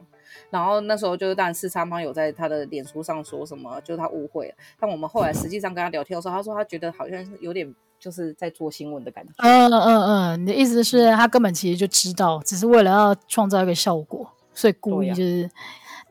[0.50, 3.80] 然后那时候就是当然四叉猫有在他的脸书上说什么。
[3.86, 9.32] 就是他误会了，但我们后来实际上跟他聊天的时候，他说他觉得好像是有点就是在做新闻的感觉。
[9.38, 15.48] 嗯嗯嗯，你的意思是，他根本其实就知道，只是为了要创造一个效果，所以故意就是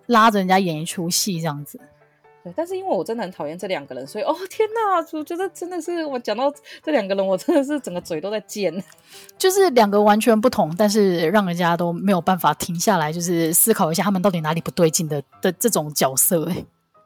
[0.05, 1.79] 拉着人家演一出戏这样子。
[2.45, 6.53] 对，但是因为我真的很讨厌这两个人，所以哦天哪，我觉得真的是我讲到
[6.83, 8.71] 这两个人，我真的是整个嘴都在尖。
[9.35, 16.45] 就是两个完全不同，但是让人家都没有办法停下来，就是思考一下他们到底哪里不对劲的的这种角色。
[16.45, 16.63] 哎。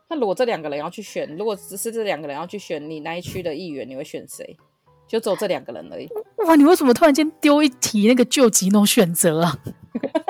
[0.10, 4.58] 那如果这两个人要去选，如果只是这两个人要去选你那一区的议员，你会选谁？
[5.08, 6.10] 就只有这两个人而已。
[6.46, 9.58] 哇，你为什么突然间丢一题那个救急那种选择啊？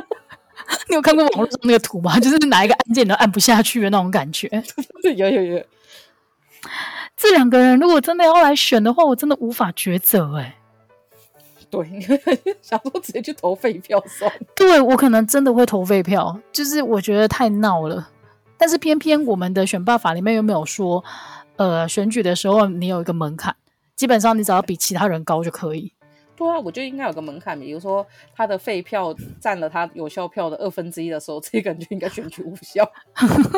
[0.88, 2.18] 你有看过网络上那个图吗？
[2.22, 4.48] 就是哪一个按键都按不下去的那种感觉。
[5.04, 5.64] 有 有有。
[7.18, 10.56] 这两个人如果真的要来选的话，我真的无法抉择哎。
[11.70, 11.88] 对，
[12.62, 14.40] 想说直接去投废票算了。
[14.56, 18.10] 对，我可能真的会投废票，就是我觉得太闹了。
[18.58, 21.04] 但是偏偏我们的选罢法里面又没有说，
[21.58, 23.56] 呃，选举的时候你有一个门槛，
[23.96, 25.94] 基本上你只要比其他人高就可以。
[26.40, 32.90] 对啊，我觉得应该有个门槛，比如说他的废票占了他有效票的二分之一的时候，这个人就应该选举无效。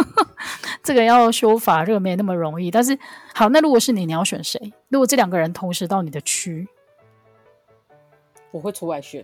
[0.81, 2.71] 这个要修法，这个没那么容易。
[2.71, 2.97] 但是
[3.35, 4.59] 好，那如果是你，你要选谁？
[4.89, 6.67] 如果这两个人同时到你的区，
[8.49, 9.23] 我会出来选。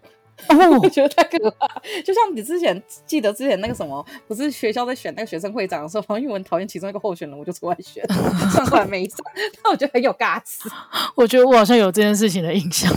[0.50, 1.67] 哦、 我觉得太可怕。
[2.06, 8.06] 就像你之前记得之前那个什么，不是学校在选那个学生会长的时候，黄玉文讨厌其中一个候选人，我就出来选，
[8.54, 9.17] 算出来没上，
[9.63, 10.70] 但我觉得很有尬词。
[11.15, 12.93] 我觉得我好像有这件事情的印象。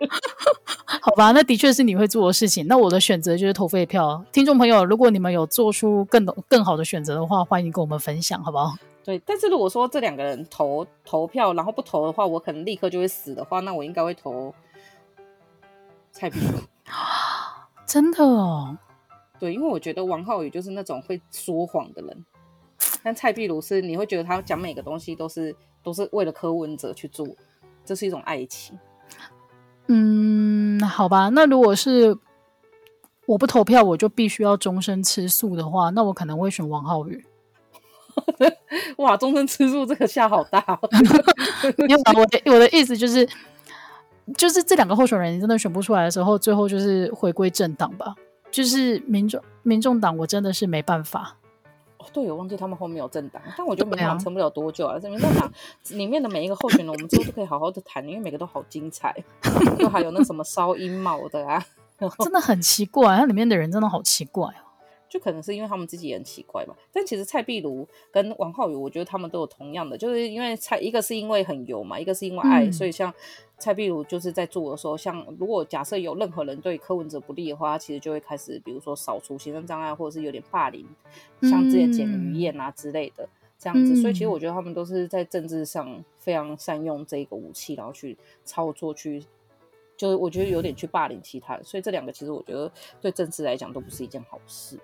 [1.02, 2.66] 好吧，那的确是你会做的事情。
[2.66, 4.24] 那我的选择就是投废票。
[4.32, 8.74] 听众朋友，如果你们有做出更更好的选择的话，欢迎跟我们分享，好不好？
[9.04, 14.54] 对，但是如果说这两个人投投票，然后不投的话，我可能立刻就会死的话，那我应该会投
[16.12, 16.58] 蔡壁如。
[17.86, 18.76] 真的哦？
[19.38, 22.24] 对，因为我觉得王浩宇就是那种会说谎的人，
[23.02, 27.26] 但蔡壁如是你会觉得他讲每个东西都是都是为了柯文哲去做，
[27.84, 28.78] 这是一种爱情。
[29.92, 32.16] 嗯，好吧，那如果是
[33.26, 37.24] 我不投票，我就必须要终身吃素的话，那我可能会选王浩宇。
[38.98, 40.78] 哇，终身吃素这个下好大哦！
[41.88, 43.28] 因为我的我的意思就是，
[44.36, 48.14] 就是这两个候选人真的选不出来的时候，最后就是回归政党吧，
[48.50, 51.36] 就是民众民众党，我真的是没办法。
[52.00, 54.98] 哦，对，我忘记他们后面有政党，但我觉得民众党撑不了多久啊。
[54.98, 55.52] 这民众党
[55.90, 59.14] 里面的每一个候选人，我们之后都可以好好的谈，因为每个都好精彩。
[59.78, 61.62] 又还有那什么烧阴毛的啊，
[62.18, 64.69] 真的很奇怪，它里面的人真的好奇怪哦。
[65.10, 73.12] 就可能是因为他们自己也很奇怪吧，但其实蔡壁如跟王浩宇，我觉得他们都有同样的，就是因为蔡一个是因为很油嘛，一个是因为爱，嗯、所以像
[73.58, 80.86] 蔡壁如就是在做的时候，像如果假设有任何人对柯文哲不利的话，他其实就会开始，比如说扫除行政障碍，或者是有点霸凌，
[81.42, 89.24] 像之前简余晏啊之类的这样子，嗯、所以其实我觉得他们都是在政治上非常善用这个武器，然后去操作去，
[89.96, 92.70] 就是我觉得有点去霸凌其他人，所以这两个其实我觉得
[93.00, 94.78] 对政治来讲都不是一件好事。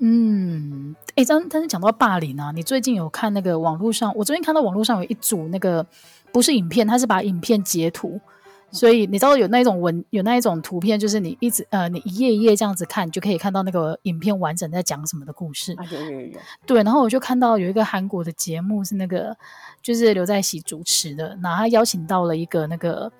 [0.00, 4.14] 嗯，哎，但但是讲到霸凌啊，你最近有看那个网络上？
[4.14, 5.84] 我最近看到网络上有一组那个
[6.32, 8.20] 不是影片，它是把影片截图，
[8.70, 15.72] 所以你知道有那一种文，有那一种图片，就是你一直呃，你一页一页这样子看，就可以看到那个影片完整在讲什么的故事。
[15.72, 16.38] 啊，有有有。
[16.64, 19.36] 对，然后我就看到有一个韩国的节目是那个
[19.82, 23.10] 就是刘在熙主持的，然后他邀请到了一个那个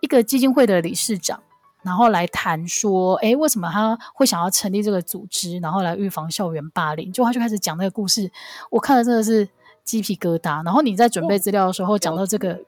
[0.00, 1.42] 一个基金会的理事长。
[1.84, 7.12] 然后来谈说，哎，为什么他会想要成立这个组织，然后来预防校园霸凌？
[7.12, 8.30] 就他就开始讲那个故事，
[8.70, 9.46] 我看了真的是
[9.84, 10.64] 鸡皮疙瘩。
[10.64, 12.58] 然后你在准备资料的时候讲到这个，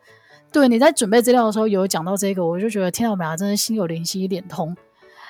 [0.52, 4.76] 对，你在准备资料的时候有讲到这个，我就觉得天啊，我们俩真的心有灵犀一点通。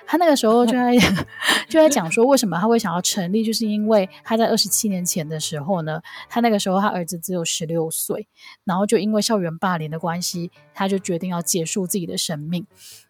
[0.09, 0.97] 他那个时候就在
[1.69, 8.29] 就在讲说，为什么他会想要成立，就是因为他在二十七年前的时候呢，他那个时候他儿子只有十六岁，
[8.63, 12.65] 然后就因为校园霸凌的关系，他就决定要结束自己的生命。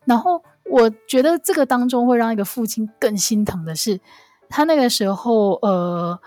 [0.07, 4.01] 然后我觉得这个当中会让一个父亲更心疼的是，
[4.49, 6.19] 他那个时候呃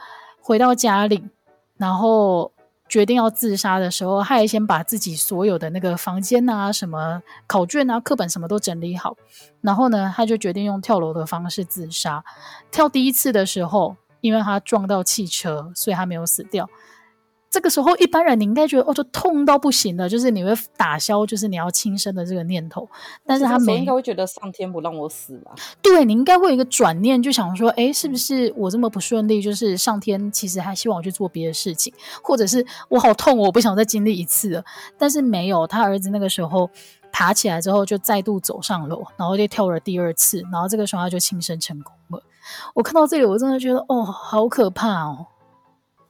[0.42, 1.24] 回到家里，
[1.78, 2.52] 然后。
[2.90, 9.16] 决定要自杀的时候，他还先把自己所有的那个房间啊、什么考卷啊、课本什么都整理好，
[9.62, 12.26] 然后呢，他就决定用跳楼的方式自杀。
[12.72, 16.68] 跳第一次的时候，因为他撞到汽车，所以他没有死掉。
[17.50, 22.88] 这个时候，一般人你应该觉得哦，就痛到不行了，就是你会打消就是你要轻生的这个念头。
[23.26, 25.52] 但是他没，应该会觉得上天不让我死吧？
[25.82, 34.64] 对，你应该会有一个转念，就想说，哎，是不是我这么不顺利，就是上天其实还希望我去做别的事情， 或者是我好痛，我不想再经历一次了。
[34.98, 36.70] 但是没有，他儿子那个时候
[37.12, 42.24] 爬起来之后，就再度走上楼，然后就跳了第二次，然后这个时候他就轻生成功了。
[42.76, 45.26] 我看到这里，我真的觉得哦，好可怕哦。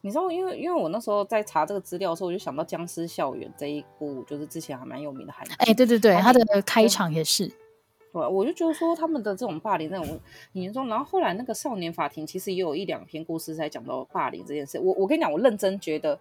[0.02, 5.54] 你知道，因为因为我那时候在查这个资料的时候，我就想到《僵尸校园》这一部，就是之前还蛮有名的韩剧。
[5.58, 7.48] 哎，对对对，它的开场也是。
[8.12, 10.08] 对，我就觉得说他们的这种霸凌那种
[10.54, 10.88] 很严重。
[10.88, 14.80] 然后后来那个少年法庭其实也有一两篇故事在讲到霸凌这件事。
[14.80, 16.18] 我我跟你讲，我认真觉得，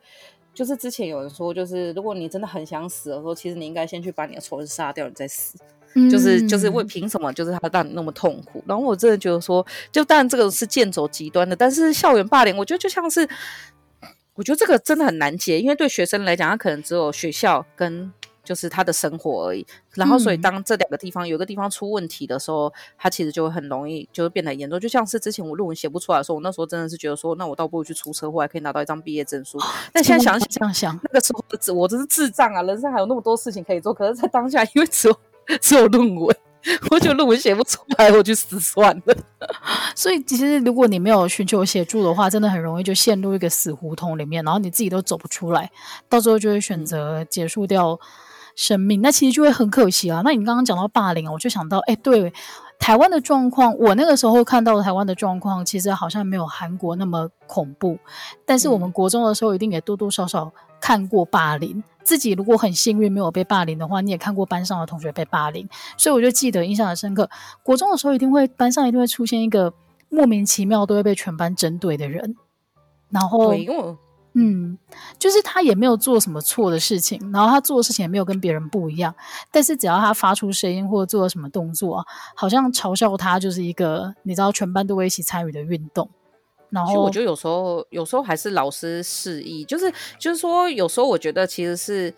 [0.52, 5.56] 就是之前有人说，就是如果你真的很想死的时候，其实你应该先去把你的仇人杀掉，你再死。
[6.10, 7.32] 就是就是为凭什么？
[7.32, 8.62] 就是他让你那么痛苦？
[8.66, 13.28] 然后我真的觉得说，就当然这个是剑走极端的，但是校园霸凌，我觉得就像是，
[14.34, 18.12] 我觉得这个真的很难解，因为对学生来讲，他可能只有学校跟
[18.44, 19.66] 就是他的生活而已。
[19.94, 24.78] 然后所以当这两个地方有一个地方出问题的时候，他其实就会很容易就会变得严重。
[24.78, 29.58] 就像是之前我论文写不出来的时候，我那时候真的是觉得说，那我倒不如去出车祸，还可以拿到一张毕业证书。
[29.92, 32.62] 但现在想想想，那个时候的我真是智障啊！
[32.62, 35.18] 人生还有那么多事情可以做，可是，在当下，因为只有。
[35.60, 36.36] 只有论文，
[36.90, 39.16] 我觉得论文写不出来，我就死算了。
[39.94, 45.70] 所以其实如果你没有寻求协助的话，真的很容易就陷入一个死胡同里面，然后你自己都走不出来，
[46.08, 47.98] 到时候就会选择结束掉
[48.54, 49.00] 生命。
[49.00, 50.22] 那其实就会很可惜啊。
[50.24, 52.32] 那你刚刚讲到霸凌，我就想到，哎，对，
[52.78, 57.98] 台湾的状况，我那个时候看到的台湾的状况，其实好像没有韩国那么恐怖。
[58.44, 61.82] 但是我们国中的时候，一定也多多少少看过霸凌。
[62.04, 65.68] 自己如果很幸运没有被霸凌的话，你也看过班上的同学被霸凌，
[65.98, 67.28] 所以我就记得印象很深刻。
[67.62, 69.70] 国中的时候一定会班上一定会出现一个
[70.08, 72.34] 莫名其妙都会被全班针对的人，
[73.10, 73.52] 然后
[74.32, 74.78] 嗯，
[75.18, 79.14] 就是他也没有做什么错的事情，然后他做的事情也没有跟别人不一样，
[79.50, 86.08] 但是只要他发出声音或者做了什么动作，好像嘲笑他就是一个你知道全班都会一起参与的运动。
[86.70, 92.12] 然后我觉得有时候，有时候还是老师示意，就是就是说，有时候我觉得其实是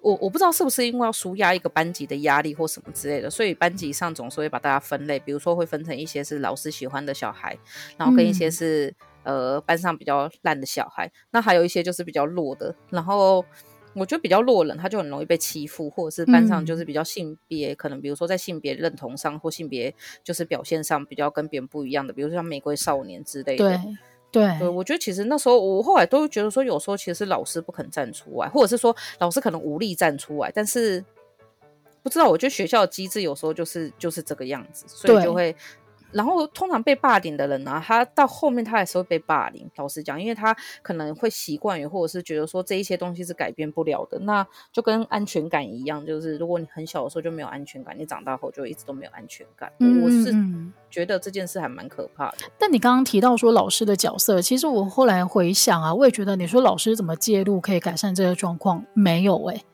[0.00, 7.58] 我我不知道是不是因为要舒压一个班级的压力或什么之类的，所以班级上总是会把大家分类，比如说会分成一些是老师喜欢的小孩，
[7.96, 13.44] 然后跟一些是、嗯、呃班上比较烂的小孩，那还有一些就是比较弱的，然后。
[13.94, 23.68] 我觉得比较弱人，他就很容易被欺负，或者是班上就是比较性别、嗯、可能，比如说在性别认同上或性别就是表现上比较跟别人不一样的，比如说像玫瑰少年之类的。
[23.68, 23.80] 对
[24.30, 31.04] 对，对，我觉得其实那时候我后来都觉得说，有时候其实是老师不肯站出来，或者是说老师可能无力站出来，但是
[32.02, 35.54] 不知道，我觉得学校的机制有时候就是就是这个样子，所以就会。
[36.12, 39.68] 然后通常被霸凌的人呢、啊，他到后面他也是会被霸凌。
[39.76, 44.18] 老实讲，因为他可能会习惯于，或者是觉得说这一些东西是改变不了的。
[44.20, 49.72] 那就跟安全感一样，就是如果你很小的时候就没有安全感，你长大后就一直都没有安全感。
[49.80, 50.34] 嗯、我是
[50.90, 52.36] 觉得这件事还蛮可怕的。
[52.58, 59.64] 但你刚刚提到说老师的角色，其实我后来回想啊，我也觉得你说老师怎么介入可以改善这个状况，没有哎、欸，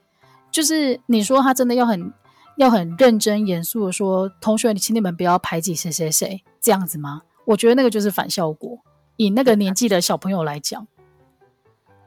[0.50, 2.12] 就是你说他真的要很。
[2.58, 7.22] 要很认真严肃的说，同学，请你们不要排挤谁谁谁，这样子吗？
[7.44, 8.80] 我觉得那个就是反效果。
[9.16, 10.84] 以那个年纪的小朋友来讲，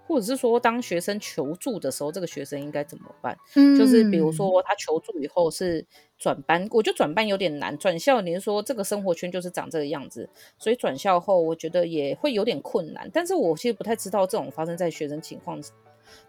[0.07, 3.37] 或者是说，当学生求助的时候，这个学生应该怎么办？
[3.55, 5.85] 嗯，就是比如说他求助以后是
[6.17, 7.77] 转班，我觉得转班有点难。
[7.77, 13.09] 转校，你是说这个生活圈就是长这个样子，所以转校后我觉得也会有点困难。
[13.13, 15.61] 但是我其实不太知道这种发生在学生情况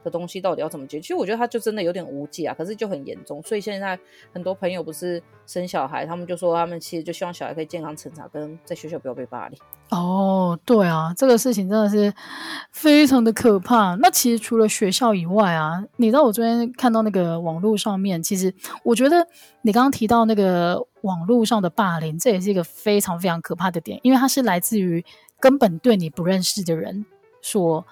[0.02, 1.00] 的东西到底要怎么解？
[1.00, 3.42] 其实我觉得他就真的有点无解啊，可是就很严重。
[3.42, 3.98] 所以现在
[4.32, 9.58] 很多朋友不是生小孩，他们就说他们其实就希望小孩可以健康成长，跟在学校不要被霸凌。
[9.90, 12.12] 哦，对啊，这个事情真的是
[12.70, 13.94] 非常的可怕。
[13.96, 18.54] 那其实除了学校以外啊，你知道我昨天看到那个网络上面，其实
[18.84, 19.26] 我觉得
[19.60, 25.04] 你刚刚提到那个网络上的霸凌，这也是一个非常非常可怕的点，因为它是来自于
[25.38, 27.04] 根本对你不认识的人
[27.42, 27.84] 所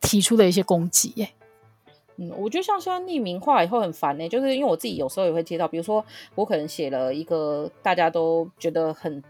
[0.00, 1.28] 提出的一些攻击，耶。
[2.16, 9.22] 嗯，我觉得像现在匿名化以后很烦呢，就是因为我自己有时候也会接到，比如说我可能写了一个大家都觉得很。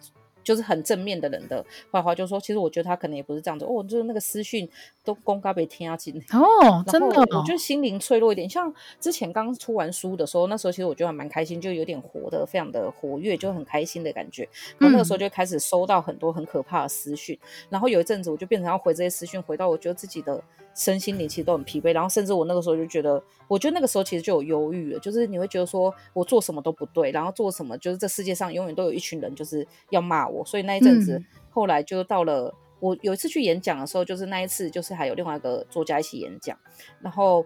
[0.44, 1.62] 就是很正面的人的
[1.92, 4.66] 坏话，就是说，其实我觉得他可能也不是这样子哦，就是那个私讯
[5.08, 8.48] 都公告被听下进哦，真的，我觉得心灵脆弱一点。
[8.48, 14.46] 像之前刚出完书的时候，那时候其实我觉得还蛮开心，就有点活得非常的活跃，就很开心的感觉。
[14.76, 20.42] 然后那个时候就开始收到很多很可怕的私讯，嗯、然后有一阵子我就变成要回这些私讯，回到我觉得自己的。
[20.74, 36.56] 身心灵其实都很疲惫，然后甚至我那个时候就觉得，我觉得那个时候其实就有忧郁了，就是你会觉得说我做什么都不对，然后做什么就是这世界上永远都有一群人就是要骂我，所以那一阵子后来就到了我有一次去演讲的时候，就是那一次就是还有另外一个作家一起演讲，
[37.00, 37.44] 然后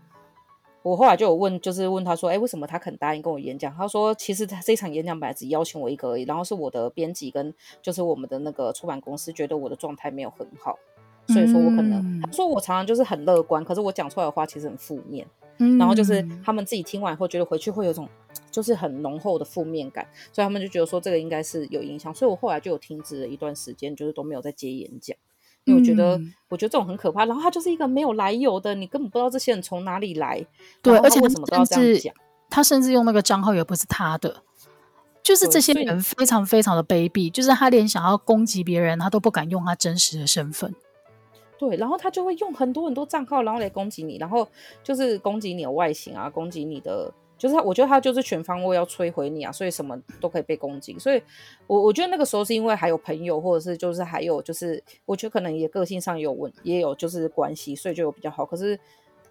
[0.82, 3.74] 我后来就有问，就是问他说，哎，为什么他肯答应跟我演讲？
[3.74, 10.78] 他说其实他这场演讲本来只邀请我一个而已，然后是我的编辑跟就是我们的那个出版公司觉得我的状态没有很好。
[11.28, 15.24] 所以说我可能，嗯、他说我常常就是很乐观，可是我讲出来的话其实很负面，
[15.58, 18.08] 嗯、然后就是他们自己听完以后觉得回去会有种
[18.52, 25.16] 就是很浓厚的负面感，所以他们就觉得说这个应该是有影响，所以我后来就有停止了一段时间，就是都没有再接演讲，
[25.64, 30.46] 因为我觉得、嗯、我觉得这种很可怕，然后他就是一个没有来由的，你根本不知道这些人从哪里来，
[30.82, 32.14] 对，而且为什么都要这样讲？
[32.50, 34.42] 他甚至用那个账号也不是他的，
[35.22, 40.74] 就是这些人非常非常的卑鄙，就是他连想要攻击别人，他都不敢用他真实的身份。
[41.58, 44.46] 对，然后他就会用很多很多账号，然后来攻击你，然后
[44.82, 47.10] 就是攻击你的外形啊，攻击你的，
[47.42, 50.96] 就是他，我觉得他就是全方位要摧毁你啊，所以什么都可以被攻击。
[50.96, 51.20] 所以
[51.66, 58.46] 我我觉得那个时候是因为还有朋友，或者是就是还有就是，我觉得可能也个性上有问，也有就是关系，所以就有比较好。
[58.46, 58.78] 可是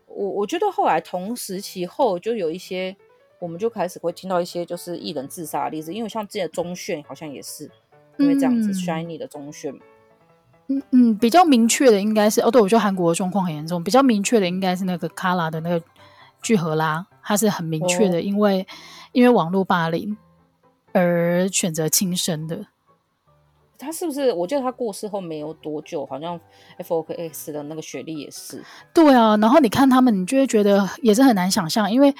[0.07, 2.93] 我我觉得后来同时期后就有一些，
[3.39, 7.71] 我们就开始会听到一些就是艺人自杀的例子，因为像之前的钟铉好像也是
[8.17, 9.79] 因为这样子，SHINee 的钟铉。
[10.67, 13.81] 嗯嗯，比较明确的应该是哦，对，我觉得韩国的状况很严重。
[13.81, 15.81] 比较明确的应该是那个卡拉的那个
[16.41, 18.67] 聚合拉，他是很明确的，哦、因为
[19.11, 20.17] 因为网络霸凌，
[20.93, 22.65] 而选择轻生的。
[23.77, 24.31] 他是不是？
[24.33, 26.39] 我记得他过世后没有多久，好像
[26.77, 28.63] FOX 的那个雪莉也是。
[28.93, 32.13] 对啊，然后你看他们，你就会觉得也是很难想象，因为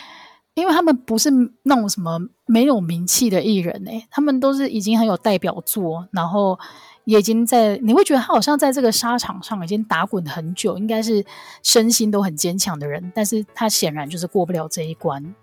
[0.56, 1.30] 因为他们不是
[1.62, 6.58] 那种什么没有名气的艺人哎、欸，他们都是已经很有代表作，然后
[7.06, 11.24] 也已经在，你会觉得他好像在这个沙场上已经打滚很久，应该是
[11.64, 15.34] 身心都很坚强的人，但是他显然就是过不了这一关。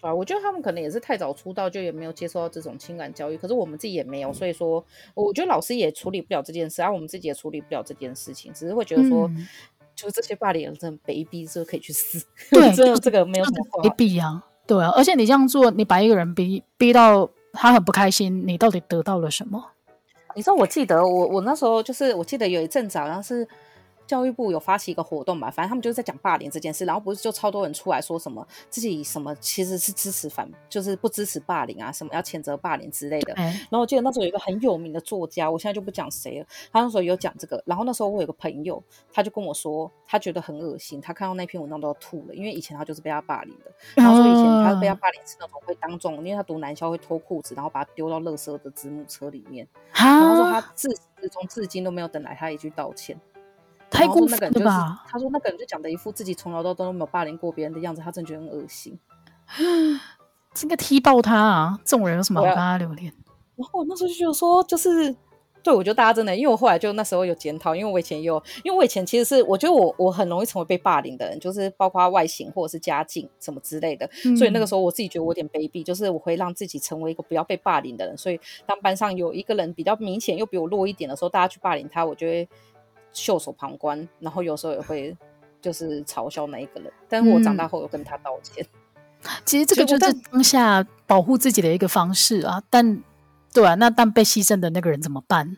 [0.00, 3.36] 啊，我觉得他们可能也是太早出道，就也没有接受到这种情感教育。
[3.38, 4.84] 可是我们自己也没有，所以说，
[5.14, 9.46] 我觉得老师也处理不了这件事，然、啊、我们自己也处理不了这件事情，只是会觉得说，嗯、
[9.94, 12.20] 就是这些霸凌人真的卑鄙，是可以去死。
[12.50, 14.90] 对，这这个没有什么卑鄙啊，对啊。
[14.96, 19.64] 而且你这样做，你把一个人逼逼到他很不开心，你到底得到了什么？
[20.34, 23.46] 你说，我记得我我那时候就是，我记得有一阵子好像是。
[24.06, 33.34] 教育部有发起一个活动嘛，反正他们就是在讲霸凌这件事，然后不是就超多人出来说什么自己什么其实是支持反，就是不支持霸凌啊，什么要谴责霸凌之类的。
[33.34, 37.62] 然后我记得那时候有一个很有名的作家，我现在就不讲谁了，他那时候有讲这个。
[37.66, 38.82] 然后那时候我有个朋友，
[39.12, 43.72] 他就跟我说，他觉得很恶心，他看到那篇文章都要吐了，因为以前他就是被他霸凌的。
[43.94, 49.66] 然后说以前他被他霸凌是那种会当众，因为他读男校会脱裤子，然后把他丢到垃圾的子母车里面。
[49.92, 53.18] 然后说他自始至终至今都没有等来他一句道歉。
[53.92, 55.04] 太过分了吧？
[55.06, 58.98] 他说那个人就讲的一副自己从小到大都没有霸凌过别人的样子，他真的觉得很恶心。
[60.62, 61.78] 应该踢爆他啊！
[61.84, 63.12] 这种人有什么好跟他留恋？
[63.56, 65.14] 然后我那时候就觉得说，就是
[65.62, 78.16] 对我觉得大家真的，因为我后来就那时候有检讨，因为我以前有，因为我以前其实是我觉得我我很容易成为被霸凌的人，就是包括外形或者是家境什么之类的，嗯、所以那个时候我自己觉得我有点卑鄙，就是我会让自己成为一个不要被霸凌的人。
[78.16, 82.48] 所以当班上有一个人比较明显又比我弱一点的时候，大家去霸凌他，我就会。
[83.12, 85.16] 袖手旁观，然后有时候也会
[85.60, 88.66] 就是嘲笑那一个人，但是我长大后有跟他道歉。
[89.24, 92.62] 嗯、其实这个就是当下保护自己的一个方式啊。
[92.68, 93.02] 但
[93.52, 95.56] 对啊，那但被牺牲的那个人怎么办？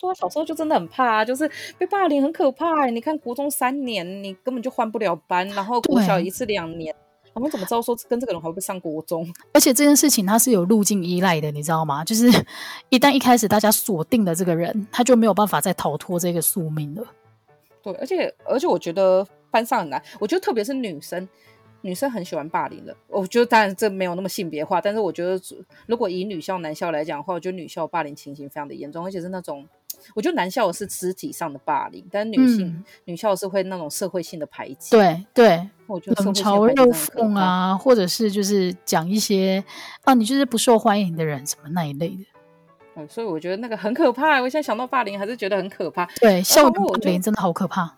[0.00, 2.86] 对啊，小时候就真的很怕啊，就是被霸凌很可怕。
[2.86, 6.94] 你看国中三年，你根本就换不了班，然后国小一次两年。
[7.34, 9.26] 我们怎么知道说跟这个人会不会上国中？
[9.54, 12.04] 而且这件事情它是有路径依赖的，你知道吗？
[12.04, 12.28] 就是
[12.90, 17.04] 一旦一开始大家锁定了这个人，他就没有办法再逃脱这个宿命了。
[17.82, 21.28] 对，而且而且我觉得班上很难，我觉得特别是女生，
[21.82, 22.96] 女生很喜欢霸凌的。
[23.08, 25.40] 我觉得当然这没有那么性别化，但是我觉得
[25.86, 29.68] 如果以女校男校来讲的话，我觉得女校霸凌情形非常的严重，而且是那种。
[30.14, 34.96] 我觉得男校是肢体上的霸凌，但女性、嗯、女校是会那种社会性的排挤。
[34.96, 39.62] 对对，我觉得冷嘲热讽啊，或者是就是讲一些
[40.02, 42.24] 啊，你就是不受欢迎的人什么那一类的。
[42.96, 44.40] 嗯，所以我觉得那个很可怕。
[44.40, 46.04] 我现在想到霸凌，还是觉得很可怕。
[46.20, 47.94] 对，校园霸凌真的好可怕。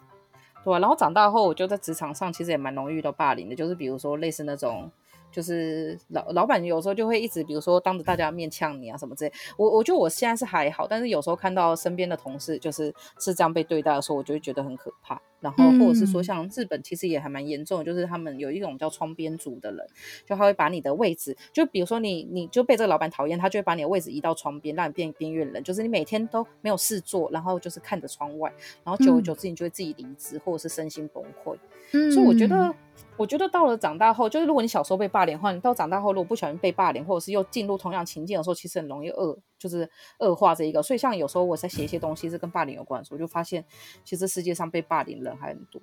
[0.65, 4.91] 对、然后长大后，我就在职场上其实也蛮容易遇到霸凌的，就是比如说类似那种。
[5.35, 9.33] 就是老老板有时候就会一直，比如说当着大家面呛你啊什么之类。
[9.57, 15.21] 我我觉得我现在是还好，但是有时候看到身边的同事就是是这样被对待的时候，我就会觉得很可怕。
[15.45, 19.87] 然后或者是说像日本其实也还蛮严重的，就是他们有一种叫窗边族的人，
[20.27, 25.63] 就他会把你的位置，就比如说你你就被这个老板讨厌，他就会把你的位置移到窗边，让你变边缘人。
[25.63, 28.51] 就是你每天都没有事做，然后就是看着窗外，
[28.83, 31.55] 然后久而久之你就会自己离职或者是身心崩溃。
[31.93, 32.75] 嗯，所以我觉得。
[33.17, 39.89] 我觉得到了长大后，就是如果你小时候被霸凌的话，你到长大后如果不小心被霸凌，或者是又进入同样情境的时候，其实很容易恶，就是
[40.19, 40.83] 恶化这一个。
[40.83, 43.65] 所以像有时候我在写一些东西是跟霸凌有关的时候，我就发现
[44.05, 45.81] 其实世界上被霸凌人还很多。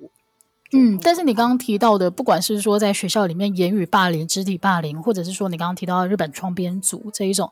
[0.73, 7.51] 嗯，但是你刚刚提到的，不管是说在学校里面言语霸凌、肢体霸凌，或者是说你刚刚提到的日本窗边族这一种，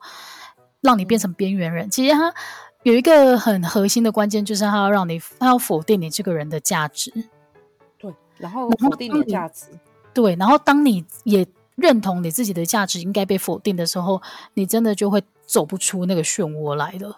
[0.79, 2.33] 让你变成边缘人，其实它
[2.83, 7.11] 有一个很核心的关键，就是它要让你，它要否定你这个人的价值。
[7.97, 9.65] 对然后否定你的价值，
[10.13, 11.45] 对，然后当你也
[11.75, 14.21] 认同你自己的价值应该被否定的时候，
[14.53, 17.15] 你真的就会走不出那个漩涡来的。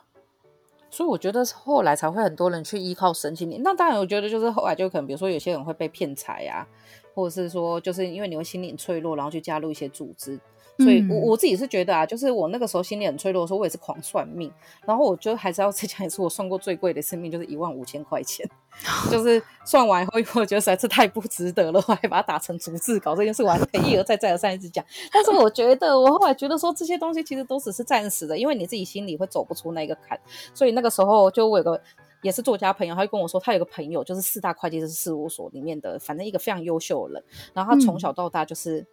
[0.89, 3.61] 所以我觉得后来才会很多人去依靠神奇灵。
[3.61, 6.65] 那当然，我觉得就是后来就可能，比如说有些人会被骗财啊，
[7.13, 10.39] 或者是说就是因为你会心灵脆弱，然后去加入一些组织。
[10.77, 14.51] 所以我，我我自己是觉得啊，就是我那个时候心里很脆弱的时候，我也是狂算命。
[14.85, 18.49] 然后我就还是要再讲一次，我算过最贵的一次命就是一万五千块钱，
[19.11, 24.83] 就是算完以后，我觉得实在是太不值得了，我还把它打成逐字稿这件事，我还可以一而再再而三一直讲。
[25.11, 30.19] 但是我觉得，我后来觉得说这些东西其实都只是暂时的，因为你自己心里会走不出那个坎。
[30.53, 31.79] 所以那个时候，就我有个
[32.23, 38.83] 也是作家朋友，他就跟我说，他有个朋友就是四大会计师事务所里面的，反正一个非常优秀的人，然后他从小到大就是。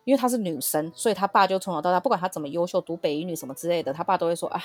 [0.00, 4.62] 嗯因为她是女生，所以她爸就从小到大，不管她怎么优秀，读北一女什么之类的，她爸都会说：“啊，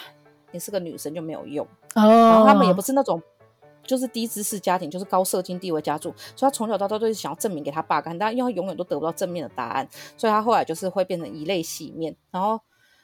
[0.52, 3.22] 你是个女生就没有用。”哦，然后他们也不是那种
[3.84, 12.16] 就是低知识家庭，就是高社经地位家族，所以她从小到大都是想要证明给她爸看，但因为她永远都得不到正面的答案，所以她后来就是会变成以泪洗面。
[12.32, 12.60] 然后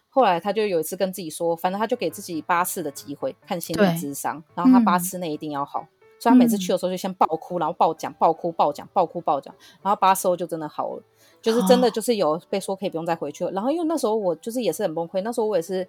[0.10, 5.82] 后来他就有一次跟自己说，反正他就给自己八次的机会看心理智商，然后他八次内一定要好。
[5.82, 5.88] 嗯
[6.22, 9.52] 所以他每次去的时候就先爆哭，然后爆讲，爆哭爆讲，爆哭爆讲，
[9.82, 11.02] 然后八次后就真的好了，
[11.42, 13.52] 就是真的就是有被说可以不用再回去了。
[13.52, 15.88] 然后因为那时候我就是也是很崩溃，那时候我也是，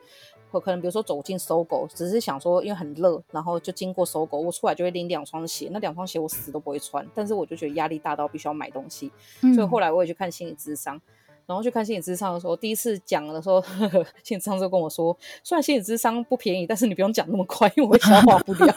[0.50, 9.10] 我可能比如说走进 SOGO，只是想说因为很热，然后就经过 SOGO，我出来就会拎两双鞋，那两双鞋我死都不会穿，但是我就觉得压力大到必须要买东西，
[9.54, 11.00] 所以后来我也去看心理智商，
[11.46, 18.74] 然后去看心理咨商的时候，第一次讲的时候，呵 呵心理咨商就跟我说，虽然心理咨商不便宜，但是你不用讲那么快，因为我消化不了。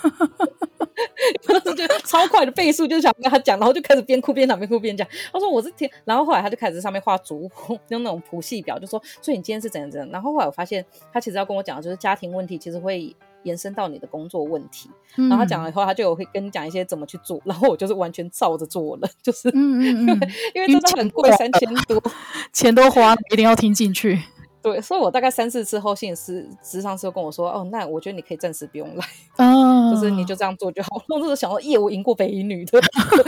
[1.47, 5.07] 当时就超快的倍速，就想跟他讲，然后就开始边哭边讲，边哭边讲。
[5.31, 10.09] 他说我是天，然后后来他就开始在上面画族谱，用那种谱系表，就说所以你今天是怎样怎样。
[10.11, 14.89] 然后后来我发现他其实要跟我讲的就是家庭问题，其实会延伸到你的工作问题。
[15.17, 17.39] 嗯、然后他讲了以后，他就有会跟你讲一些怎么去做。
[17.45, 22.01] 然后我就是完全照着做了，就是嗯嗯嗯 因为真的很贵，三千多，
[22.51, 24.19] 钱都花，一定要听进去。
[24.65, 29.05] 对，所以我大概三四次后，心理师咨商师跟我说：“哦，那我觉得你可以暂时不用来，
[29.37, 32.81] 嗯，就是你就这样做就好。”我那时候想说：“耶，我赢过北一女的，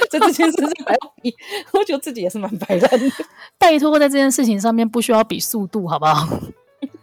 [0.10, 1.32] 在 这件事情还要比，
[1.74, 3.12] 我觉得自己也是蛮白烂的。
[3.60, 6.28] 拜托，在这件事情上面不需要比速度，好不好？”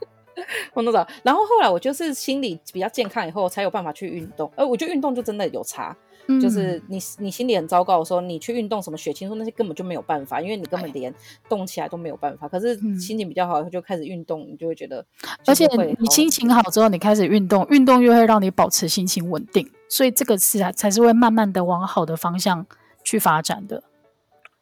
[0.75, 4.51] 我那个，然后后来我就是心理比较健康以后，才有办法去运动。
[4.57, 5.97] 呃，我觉得运动就真的有差。
[6.41, 11.15] 就是你，你心里很糟糕的时候，你去运动，什么血清素那些根本就没有办法，因为你根本连
[11.49, 12.49] 动起来都没有办法。
[12.49, 15.05] 可是心情比较好，就开始运动，你就会觉得，
[15.47, 15.67] 而且
[15.99, 22.67] 你心情好之后，你开始运动，运动又会让你保持心情稳定，所以这个是才是会慢慢的往好的方向
[23.03, 23.83] 去发展的。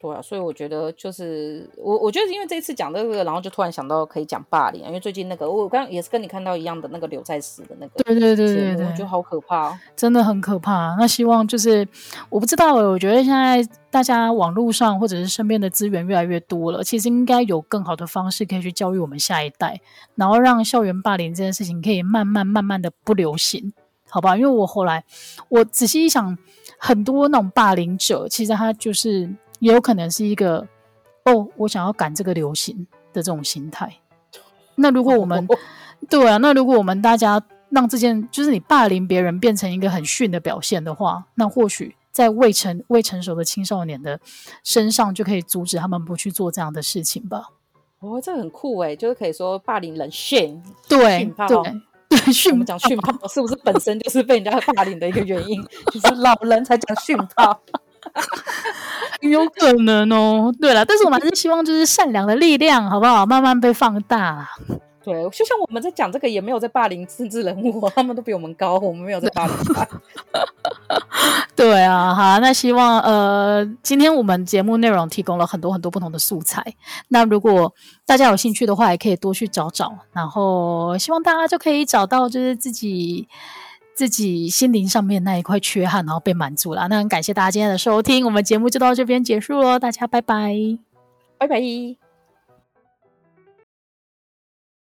[0.02, 10.96] 对啊，所以我觉得就是我，我觉得因为这一次讲这个，然后就突然想到可以讲霸凌，因为最近那个我刚刚也是跟你看到一样的那个刘在石的那个，对对对对对，我觉得好可怕，真的很可怕。
[10.98, 11.86] 那希望就是
[12.28, 19.80] 我不知道，我觉得现在大家网络上或者是身边的资源越来越多了，其实应该有更好的方式可以去教育我们下一代，
[20.16, 23.72] 然后让校园霸凌这件事情可以慢慢慢慢的不流行，
[24.10, 24.36] 好吧？
[24.36, 25.04] 因为我后来
[25.48, 26.36] 我仔细一想，
[26.76, 29.30] 很多那种霸凌者，其实他就是。
[29.62, 30.66] 也有可能是一个
[31.24, 33.96] 哦，我想要赶这个流行的这种心态。
[34.74, 35.46] 那如果我们
[36.10, 44.18] 对啊，那如果我们大家让这件就是你霸凌别人变成一个很逊的表现的话，那或许在未成未成熟的青少年的
[44.64, 47.50] 身上就可以阻止他们不去做这样的事情吧。
[48.00, 51.56] 哦，这很酷哎，就是可以说霸凌人逊，对对
[52.08, 55.64] 对， 逊我们讲训炮是不是本身就是被人家霸凌的一个原因？
[55.92, 57.60] 就是老人才讲训炮。
[59.30, 63.24] 有可能哦，对了，但是我们还是希望就是善良的力量，好不好？
[63.24, 64.48] 慢慢被放大。
[65.04, 69.86] 对，就像我们在讲这个，也没有在霸凌政治人物，他们都比我们高，我们没有在霸凌他。
[71.56, 76.64] 对啊，好，那希望呃，今天我们节目内容提供了很多很多不同的素材。
[77.08, 77.74] 那如果
[78.06, 79.92] 大家有兴趣的话，也可以多去找找。
[80.12, 83.26] 然后希望大家就可以找到就是自己。
[84.02, 86.88] 自己心灵上面那一块缺憾，然后被满足了。
[86.88, 90.56] 那很感谢大家今天的收听，我们节目就到这边结束喽，大家拜拜，
[91.38, 92.01] 拜拜。